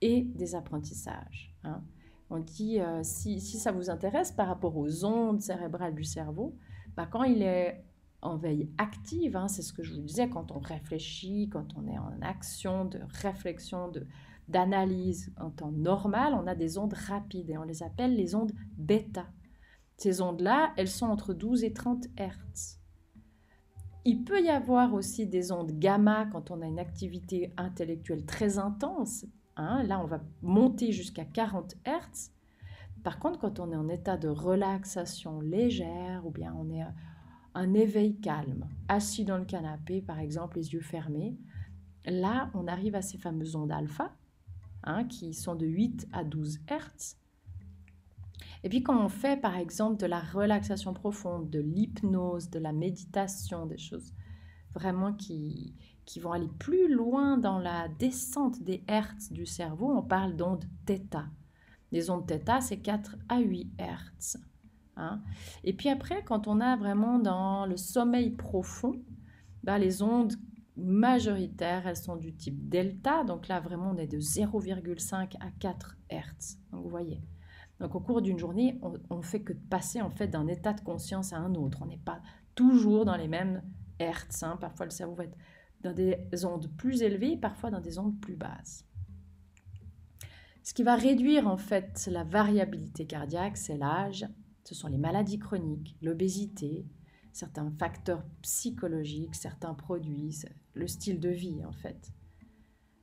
et 0.00 0.22
des 0.22 0.54
apprentissages. 0.54 1.54
Hein. 1.64 1.82
On 2.30 2.38
dit, 2.38 2.80
euh, 2.80 3.00
si, 3.02 3.40
ça 3.40 3.72
vous 3.72 3.90
intéresse 3.90 4.32
par 4.32 4.48
rapport 4.48 4.76
aux 4.78 5.04
ondes 5.04 5.42
cérébrales 5.42 5.94
du 5.94 6.04
cerveau, 6.04 6.56
bah, 6.96 7.06
quand 7.06 7.24
il 7.24 7.42
est 7.42 7.84
en 8.22 8.36
veille 8.36 8.70
active, 8.78 9.36
hein, 9.36 9.48
c'est 9.48 9.60
ce 9.60 9.74
que 9.74 9.82
je 9.82 9.92
vous 9.92 10.00
disais, 10.00 10.30
quand 10.30 10.50
on 10.50 10.58
réfléchit, 10.58 11.50
quand 11.50 11.66
on 11.76 11.86
est 11.86 11.98
en 11.98 12.14
action 12.22 12.86
de 12.86 13.00
réflexion, 13.20 13.88
de, 13.88 14.06
d'analyse 14.52 15.32
en 15.40 15.50
temps 15.50 15.72
normal, 15.72 16.34
on 16.34 16.46
a 16.46 16.54
des 16.54 16.78
ondes 16.78 16.94
rapides 16.94 17.50
et 17.50 17.58
on 17.58 17.64
les 17.64 17.82
appelle 17.82 18.14
les 18.14 18.34
ondes 18.34 18.52
bêta. 18.76 19.26
Ces 19.96 20.20
ondes-là, 20.20 20.72
elles 20.76 20.88
sont 20.88 21.06
entre 21.06 21.34
12 21.34 21.64
et 21.64 21.72
30 21.72 22.06
Hertz. 22.16 22.78
Il 24.04 24.24
peut 24.24 24.42
y 24.42 24.48
avoir 24.48 24.94
aussi 24.94 25.26
des 25.26 25.52
ondes 25.52 25.72
gamma 25.78 26.26
quand 26.26 26.50
on 26.50 26.60
a 26.60 26.66
une 26.66 26.78
activité 26.78 27.52
intellectuelle 27.56 28.24
très 28.24 28.58
intense, 28.58 29.26
Hein, 29.56 29.82
là, 29.82 30.00
on 30.00 30.06
va 30.06 30.20
monter 30.42 30.92
jusqu'à 30.92 31.24
40 31.24 31.76
Hz. 31.86 32.30
Par 33.02 33.18
contre, 33.18 33.38
quand 33.38 33.60
on 33.60 33.70
est 33.72 33.76
en 33.76 33.88
état 33.88 34.16
de 34.16 34.28
relaxation 34.28 35.40
légère 35.40 36.24
ou 36.26 36.30
bien 36.30 36.54
on 36.58 36.70
est 36.70 36.84
un 37.54 37.74
éveil 37.74 38.18
calme, 38.20 38.68
assis 38.88 39.24
dans 39.24 39.36
le 39.36 39.44
canapé, 39.44 40.00
par 40.00 40.20
exemple, 40.20 40.56
les 40.56 40.72
yeux 40.72 40.80
fermés, 40.80 41.36
là, 42.06 42.50
on 42.54 42.66
arrive 42.66 42.94
à 42.94 43.02
ces 43.02 43.18
fameuses 43.18 43.56
ondes 43.56 43.72
alpha, 43.72 44.14
hein, 44.84 45.04
qui 45.04 45.34
sont 45.34 45.54
de 45.54 45.66
8 45.66 46.08
à 46.12 46.24
12 46.24 46.60
Hz. 46.68 47.16
Et 48.64 48.68
puis 48.68 48.82
quand 48.82 49.04
on 49.04 49.08
fait, 49.08 49.40
par 49.40 49.56
exemple, 49.56 50.00
de 50.00 50.06
la 50.06 50.20
relaxation 50.20 50.94
profonde, 50.94 51.50
de 51.50 51.58
l'hypnose, 51.58 52.50
de 52.50 52.58
la 52.58 52.72
méditation, 52.72 53.66
des 53.66 53.78
choses 53.78 54.14
vraiment 54.74 55.12
qui, 55.12 55.74
qui 56.04 56.20
vont 56.20 56.32
aller 56.32 56.50
plus 56.58 56.92
loin 56.92 57.38
dans 57.38 57.58
la 57.58 57.88
descente 57.88 58.62
des 58.62 58.82
hertz 58.86 59.32
du 59.32 59.46
cerveau, 59.46 59.90
on 59.90 60.02
parle 60.02 60.36
d'ondes 60.36 60.64
θ. 60.86 61.00
Les 61.90 62.08
ondes 62.10 62.26
θ, 62.26 62.60
c'est 62.60 62.78
4 62.78 63.16
à 63.28 63.40
8 63.40 63.72
hertz. 63.78 64.38
Hein. 64.96 65.22
Et 65.64 65.72
puis 65.72 65.88
après, 65.88 66.22
quand 66.24 66.46
on 66.48 66.60
a 66.60 66.76
vraiment 66.76 67.18
dans 67.18 67.66
le 67.66 67.76
sommeil 67.76 68.30
profond, 68.30 68.94
bah, 69.62 69.78
les 69.78 70.02
ondes 70.02 70.34
majoritaires, 70.76 71.86
elles 71.86 71.96
sont 71.96 72.16
du 72.16 72.34
type 72.34 72.68
delta. 72.68 73.24
Donc 73.24 73.48
là, 73.48 73.60
vraiment, 73.60 73.90
on 73.90 73.96
est 73.96 74.06
de 74.06 74.18
0,5 74.18 75.36
à 75.40 75.50
4 75.58 75.96
hertz. 76.10 76.58
Donc 76.70 76.82
vous 76.82 76.90
voyez. 76.90 77.22
Donc 77.80 77.94
au 77.94 78.00
cours 78.00 78.22
d'une 78.22 78.38
journée, 78.38 78.78
on 79.10 79.16
ne 79.16 79.22
fait 79.22 79.40
que 79.40 79.52
passer 79.52 80.00
en 80.00 80.10
fait 80.10 80.28
d'un 80.28 80.46
état 80.46 80.72
de 80.72 80.80
conscience 80.80 81.32
à 81.32 81.38
un 81.38 81.54
autre. 81.54 81.78
On 81.82 81.86
n'est 81.86 81.96
pas 81.96 82.20
toujours 82.54 83.04
dans 83.04 83.16
les 83.16 83.28
mêmes 83.28 83.62
hertz. 83.98 84.42
Hein. 84.42 84.56
Parfois, 84.60 84.86
le 84.86 84.90
cerveau 84.90 85.14
va 85.14 85.24
être 85.24 85.36
dans 85.82 85.92
des 85.92 86.44
ondes 86.44 86.70
plus 86.76 87.02
élevées, 87.02 87.36
parfois 87.36 87.70
dans 87.70 87.80
des 87.80 87.98
ondes 87.98 88.20
plus 88.20 88.36
basses. 88.36 88.86
Ce 90.62 90.74
qui 90.74 90.84
va 90.84 90.94
réduire 90.94 91.48
en 91.48 91.56
fait 91.56 92.08
la 92.10 92.22
variabilité 92.22 93.04
cardiaque, 93.04 93.56
c'est 93.56 93.76
l'âge, 93.76 94.26
ce 94.62 94.76
sont 94.76 94.86
les 94.86 94.98
maladies 94.98 95.40
chroniques, 95.40 95.96
l'obésité, 96.02 96.86
certains 97.32 97.72
facteurs 97.72 98.24
psychologiques, 98.42 99.34
certains 99.34 99.74
produits, 99.74 100.38
le 100.74 100.86
style 100.86 101.20
de 101.20 101.28
vie 101.28 101.64
en 101.64 101.72
fait. 101.72 102.12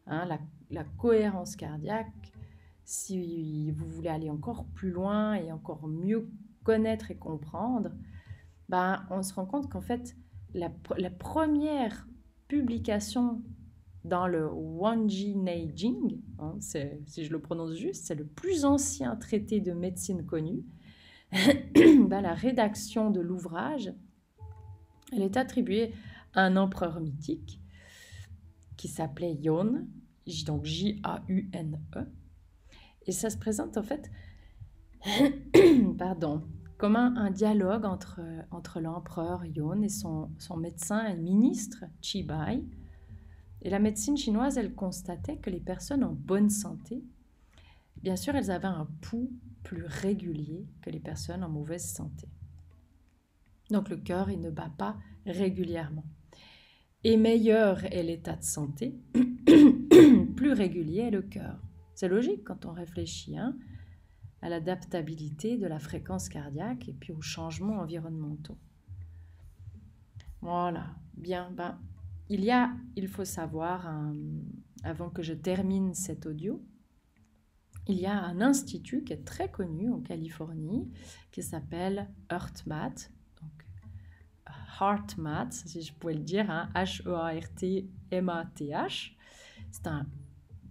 Hein, 0.08 0.28
la, 0.72 0.84
cohérence 0.98 1.56
cardiaque, 1.56 2.34
si 2.84 3.70
vous 3.72 3.88
voulez 3.88 4.10
aller 4.10 4.30
encore 4.30 4.66
plus 4.66 4.90
loin 4.90 5.36
et 5.36 5.52
encore 5.52 5.88
mieux 5.88 6.28
connaître 6.64 7.12
et 7.12 7.16
comprendre, 7.16 7.92
ben, 8.70 9.06
on 9.12 9.22
se 9.22 9.34
rend 9.34 9.46
compte 9.46 9.70
qu'en 9.70 9.82
fait, 9.82 10.16
la, 10.54 10.70
première 11.12 12.08
publication 12.48 13.44
dans 14.04 14.28
le 14.28 14.50
Wanji 14.52 15.36
Neijing, 15.36 16.20
hein, 16.40 16.56
si 16.60 17.24
je 17.24 17.32
le 17.32 17.40
prononce 17.40 17.76
juste, 17.76 18.06
c'est 18.06 18.16
le 18.16 18.26
plus 18.26 18.66
ancien 18.66 19.16
traité 19.16 19.60
de 19.60 19.74
médecine 19.74 20.26
connu. 20.26 20.64
Ben, 22.10 22.22
la 22.22 22.34
rédaction 22.34 23.12
de 23.12 23.20
l'ouvrage, 23.20 23.94
elle 25.12 25.22
est 25.22 25.38
attribuée 25.38 25.94
à 26.34 26.42
un 26.42 26.58
empereur 26.58 27.00
mythique 27.00 27.59
qui 28.80 28.88
s'appelait 28.88 29.34
Yon, 29.34 29.86
donc 30.46 30.64
J-A-U-N-E. 30.64 32.00
Et 33.08 33.12
ça 33.12 33.30
se 33.30 33.38
présente 33.38 33.76
en 33.76 33.84
fait, 33.84 34.10
pardon, 35.98 36.44
comme 36.78 36.96
un, 36.96 37.30
dialogue 37.30 37.84
entre, 37.84 38.22
entre 38.52 38.80
l'empereur 38.80 39.44
Yon 39.44 39.82
et 39.82 39.90
son, 39.90 40.32
son 40.38 40.56
médecin 40.56 41.06
et 41.08 41.18
ministre 41.18 41.84
Chi 42.00 42.24
Bai. 42.24 42.64
Et 43.64 43.70
la 43.70 43.80
médecine 43.80 44.16
chinoise, 44.16 44.58
elle 44.58 44.74
constatait 44.74 45.36
que 45.36 45.50
les 45.50 45.60
personnes 45.60 46.06
en 46.06 46.14
bonne 46.14 46.50
santé, 46.50 47.04
bien 48.02 48.16
sûr, 48.16 48.34
elles 48.38 48.50
avaient 48.50 48.68
un 48.68 48.88
pouls 49.02 49.34
plus 49.64 49.84
régulier 49.84 50.66
que 50.82 50.90
les 50.90 51.02
personnes 51.02 51.44
en 51.44 51.50
mauvaise 51.50 51.84
santé. 51.86 52.30
Donc 53.72 53.90
le 53.90 53.98
cœur, 53.98 54.30
il 54.30 54.40
ne 54.40 54.50
bat 54.50 54.72
pas 54.78 54.96
régulièrement. 55.26 56.06
Et 57.04 57.18
meilleur 57.18 57.86
est 57.86 58.04
l'état 58.04 58.36
de 58.36 58.44
santé, 58.44 59.00
plus 60.36 60.54
régulier 60.54 61.02
est 61.02 61.12
le 61.12 61.22
cœur. 61.22 61.62
C'est 61.96 62.10
logique 62.10 62.44
quand 62.44 62.66
on 62.66 62.72
réfléchit. 62.72 63.38
Hein 63.38 63.58
à 64.42 64.50
l'adaptabilité 64.50 65.58
de 65.58 65.68
la 65.68 65.80
fréquence 65.80 66.30
cardiaque 66.30 66.88
et 66.88 66.94
puis 66.94 67.14
aux 67.14 67.22
changements 67.22 67.80
environnementaux. 67.80 68.58
Voilà, 70.42 70.96
bien, 71.16 71.52
ben, 71.52 71.80
il 72.30 72.44
y 72.44 72.52
a, 72.52 72.72
il 72.96 73.08
faut 73.08 73.26
savoir, 73.26 73.92
avant 74.84 75.10
que 75.10 75.22
je 75.22 75.34
termine 75.34 75.94
cet 75.94 76.26
audio, 76.26 76.64
il 77.88 78.00
y 78.00 78.06
a 78.06 78.18
un 78.18 78.40
institut 78.40 79.04
qui 79.04 79.14
est 79.14 79.26
très 79.26 79.52
connu 79.52 79.92
en 79.92 80.00
Californie 80.00 80.90
qui 81.32 81.44
s'appelle 81.44 82.10
HeartMath, 82.30 83.12
donc 83.12 83.19
HeartMath, 84.80 85.54
si 85.54 85.82
je 85.82 85.94
pouvais 85.94 86.14
le 86.14 86.24
dire, 86.24 86.46
H-E-A-R-T-M-A-T-H. 86.76 87.88
C'est 89.72 89.88
un 89.88 90.08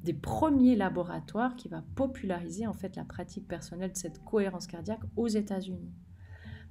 des 0.02 0.14
premiers 0.14 0.76
laboratoires 0.76 1.56
qui 1.56 1.68
va 1.68 1.82
populariser 1.94 2.66
en 2.66 2.74
fait 2.74 2.96
la 2.96 3.04
pratique 3.04 3.48
personnelle 3.48 3.92
de 3.92 3.96
cette 3.96 4.24
cohérence 4.24 4.66
cardiaque 4.66 5.02
aux 5.16 5.28
États-Unis. 5.28 5.92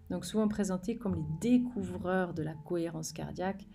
Donc 0.10 0.26
souvent 0.26 0.48
présentés 0.48 0.96
comme 0.98 1.16
les 1.16 1.26
découvreurs 1.42 2.34
de 2.34 2.42
la 2.42 2.54
cohérence 2.54 3.12
cardiaque. 3.12 3.68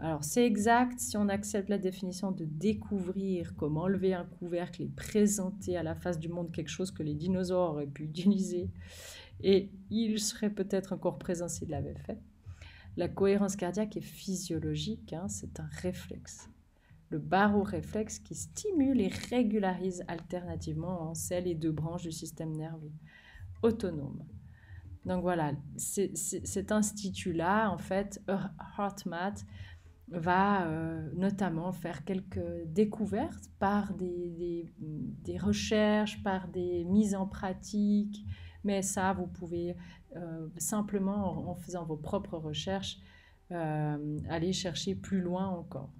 Alors 0.00 0.24
c'est 0.24 0.44
exact 0.44 0.98
si 0.98 1.16
on 1.16 1.28
accepte 1.28 1.68
la 1.68 1.78
définition 1.78 2.32
de 2.32 2.44
découvrir, 2.44 3.54
comme 3.56 3.76
enlever 3.76 4.14
un 4.14 4.24
couvercle 4.24 4.82
et 4.82 4.88
présenter 4.88 5.76
à 5.76 5.82
la 5.82 5.94
face 5.94 6.18
du 6.18 6.28
monde 6.28 6.50
quelque 6.52 6.70
chose 6.70 6.90
que 6.90 7.02
les 7.02 7.14
dinosaures 7.14 7.70
auraient 7.72 7.86
pu 7.86 8.04
utiliser, 8.04 8.70
et 9.40 9.70
ils 9.90 10.18
seraient 10.20 10.50
peut-être 10.50 10.92
encore 10.92 11.18
présents 11.18 11.48
s'ils 11.48 11.70
l'avaient 11.70 11.94
fait. 12.06 12.20
La 12.96 13.08
cohérence 13.08 13.56
cardiaque 13.56 13.96
est 13.96 14.00
physiologique, 14.00 15.12
hein, 15.12 15.28
c'est 15.28 15.60
un 15.60 15.68
réflexe 15.82 16.48
le 17.14 17.20
baroréflexe 17.20 18.18
qui 18.18 18.34
stimule 18.34 19.00
et 19.00 19.06
régularise 19.30 20.02
alternativement 20.08 21.10
en 21.10 21.14
ces 21.14 21.44
et 21.46 21.54
deux 21.54 21.70
branches 21.70 22.02
du 22.02 22.10
système 22.10 22.50
nerveux 22.50 22.90
autonome. 23.62 24.24
Donc 25.04 25.22
voilà, 25.22 25.52
cet 25.76 26.72
institut-là, 26.72 27.70
en 27.70 27.78
fait, 27.78 28.20
HeartMath, 28.78 29.44
va 30.08 30.66
euh, 30.66 31.08
notamment 31.14 31.72
faire 31.72 32.04
quelques 32.04 32.64
découvertes 32.66 33.48
par 33.58 33.94
des, 33.94 34.66
des, 34.78 35.38
recherches, 35.38 36.22
par 36.22 36.48
des 36.48 36.84
mises 36.84 37.14
en 37.14 37.26
pratique, 37.26 38.24
mais 38.64 38.82
ça, 38.82 39.12
vous 39.12 39.26
pouvez 39.26 39.76
simplement 40.58 41.50
en, 41.50 41.54
faisant 41.54 41.84
vos 41.84 41.96
propres 41.96 42.38
recherches, 42.38 42.98
euh, 43.52 44.18
aller 44.28 44.52
chercher 44.52 44.94
plus 44.94 45.20
loin 45.20 45.46
encore. 45.46 45.92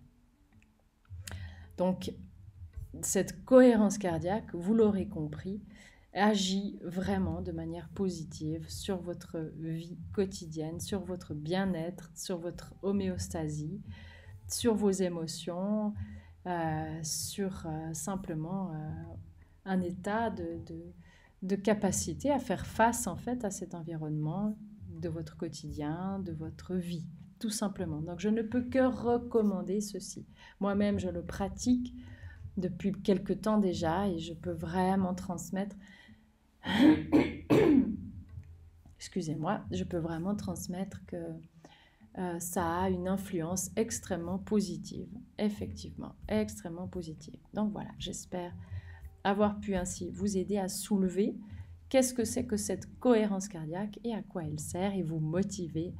Donc, 1.76 2.12
cette 3.02 3.44
cohérence 3.44 3.98
cardiaque, 3.98 4.54
vous 4.54 4.74
l'aurez 4.74 5.08
compris, 5.08 5.60
agit 6.12 6.78
vraiment 6.82 7.42
de 7.42 7.50
manière 7.50 7.88
positive 7.88 8.68
sur 8.68 8.98
votre 8.98 9.52
vie 9.56 9.98
quotidienne, 10.12 10.78
sur 10.80 11.00
votre 11.04 11.34
bien-être, 11.34 12.10
sur 12.14 12.38
votre 12.38 12.72
homéostasie, 12.82 13.82
sur 14.48 14.74
vos 14.74 14.92
émotions, 14.92 15.92
euh, 16.46 17.00
sur 17.02 17.66
simplement 17.92 18.72
un 19.64 19.80
état 19.80 20.30
de, 20.30 20.94
de 21.44 21.56
capacité 21.56 22.30
à 22.30 22.38
faire 22.38 22.66
face 22.66 23.06
en 23.06 23.16
fait 23.16 23.44
à 23.44 23.50
cet 23.50 23.74
environnement 23.74 24.56
de 24.88 25.08
votre 25.10 25.36
quotidien, 25.36 26.18
de 26.20 26.32
votre 26.32 26.74
vie, 26.74 27.06
tout 27.38 27.50
simplement. 27.50 28.00
Donc 28.00 28.18
je 28.18 28.30
ne 28.30 28.40
peux 28.40 28.62
que 28.62 28.78
recommander 28.78 29.82
ceci. 29.82 30.26
Moi-même, 30.60 30.98
je 30.98 31.10
le 31.10 31.22
pratique 31.22 31.94
depuis 32.56 32.92
quelque 32.92 33.34
temps 33.34 33.58
déjà 33.58 34.08
et 34.08 34.18
je 34.18 34.32
peux 34.32 34.52
vraiment 34.52 35.14
transmettre 35.14 35.76
excusez-moi, 38.96 39.64
je 39.70 39.84
peux 39.84 39.98
vraiment 39.98 40.34
transmettre 40.34 41.04
que 41.06 41.16
euh, 42.16 42.38
ça 42.38 42.84
a 42.84 42.88
une 42.88 43.06
influence 43.06 43.70
extrêmement 43.76 44.38
positive, 44.38 45.08
effectivement, 45.38 46.14
extrêmement 46.26 46.88
positive. 46.88 47.38
Donc 47.52 47.72
voilà, 47.72 47.90
j'espère 47.98 48.54
avoir 49.24 49.58
pu 49.58 49.74
ainsi 49.74 50.10
vous 50.10 50.36
aider 50.36 50.58
à 50.58 50.68
soulever 50.68 51.34
qu'est-ce 51.88 52.14
que 52.14 52.24
c'est 52.24 52.44
que 52.44 52.56
cette 52.56 52.98
cohérence 52.98 53.48
cardiaque 53.48 53.98
et 54.04 54.14
à 54.14 54.22
quoi 54.22 54.44
elle 54.44 54.60
sert 54.60 54.94
et 54.94 55.02
vous 55.02 55.20
motiver 55.20 55.94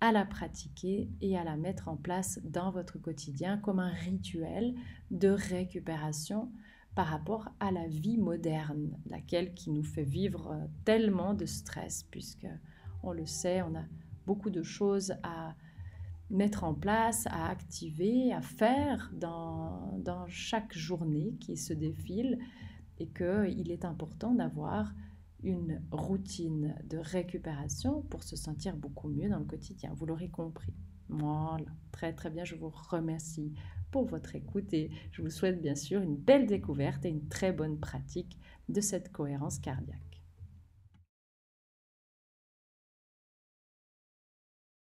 à 0.00 0.12
la 0.12 0.24
pratiquer 0.24 1.10
et 1.20 1.36
à 1.36 1.44
la 1.44 1.56
mettre 1.56 1.88
en 1.88 1.96
place 1.96 2.40
dans 2.44 2.70
votre 2.70 2.98
quotidien 2.98 3.58
comme 3.58 3.80
un 3.80 3.92
rituel 3.92 4.74
de 5.10 5.28
récupération 5.28 6.50
par 6.94 7.06
rapport 7.06 7.48
à 7.60 7.70
la 7.70 7.86
vie 7.86 8.16
moderne, 8.16 8.98
laquelle 9.06 9.54
qui 9.54 9.70
nous 9.70 9.84
fait 9.84 10.04
vivre 10.04 10.68
tellement 10.84 11.34
de 11.34 11.46
stress, 11.46 12.04
puisque 12.10 12.48
on 13.02 13.12
le 13.12 13.26
sait, 13.26 13.62
on 13.62 13.74
a 13.76 13.84
beaucoup 14.26 14.50
de 14.50 14.62
choses 14.62 15.14
à 15.22 15.54
mettre 16.30 16.64
en 16.64 16.74
place, 16.74 17.26
à 17.26 17.48
activer, 17.48 18.32
à 18.32 18.40
faire 18.40 19.10
dans, 19.14 19.98
dans 19.98 20.26
chaque 20.28 20.76
journée 20.76 21.34
qui 21.40 21.56
se 21.56 21.72
défile 21.72 22.38
et 23.00 23.08
qu'il 23.08 23.70
est 23.70 23.84
important 23.84 24.34
d'avoir 24.34 24.92
une 25.42 25.82
routine 25.90 26.76
de 26.84 26.98
récupération 26.98 28.02
pour 28.02 28.22
se 28.22 28.36
sentir 28.36 28.76
beaucoup 28.76 29.08
mieux 29.08 29.28
dans 29.28 29.38
le 29.38 29.44
quotidien. 29.44 29.92
Vous 29.94 30.06
l'aurez 30.06 30.28
compris. 30.28 30.74
Voilà, 31.08 31.70
très 31.90 32.12
très 32.12 32.30
bien, 32.30 32.44
je 32.44 32.54
vous 32.54 32.70
remercie 32.90 33.52
pour 33.90 34.04
votre 34.04 34.36
écoute 34.36 34.72
et 34.72 34.90
je 35.10 35.22
vous 35.22 35.30
souhaite 35.30 35.60
bien 35.60 35.74
sûr 35.74 36.00
une 36.02 36.16
belle 36.16 36.46
découverte 36.46 37.04
et 37.04 37.08
une 37.08 37.26
très 37.28 37.52
bonne 37.52 37.80
pratique 37.80 38.38
de 38.68 38.80
cette 38.80 39.10
cohérence 39.10 39.58
cardiaque. 39.58 40.09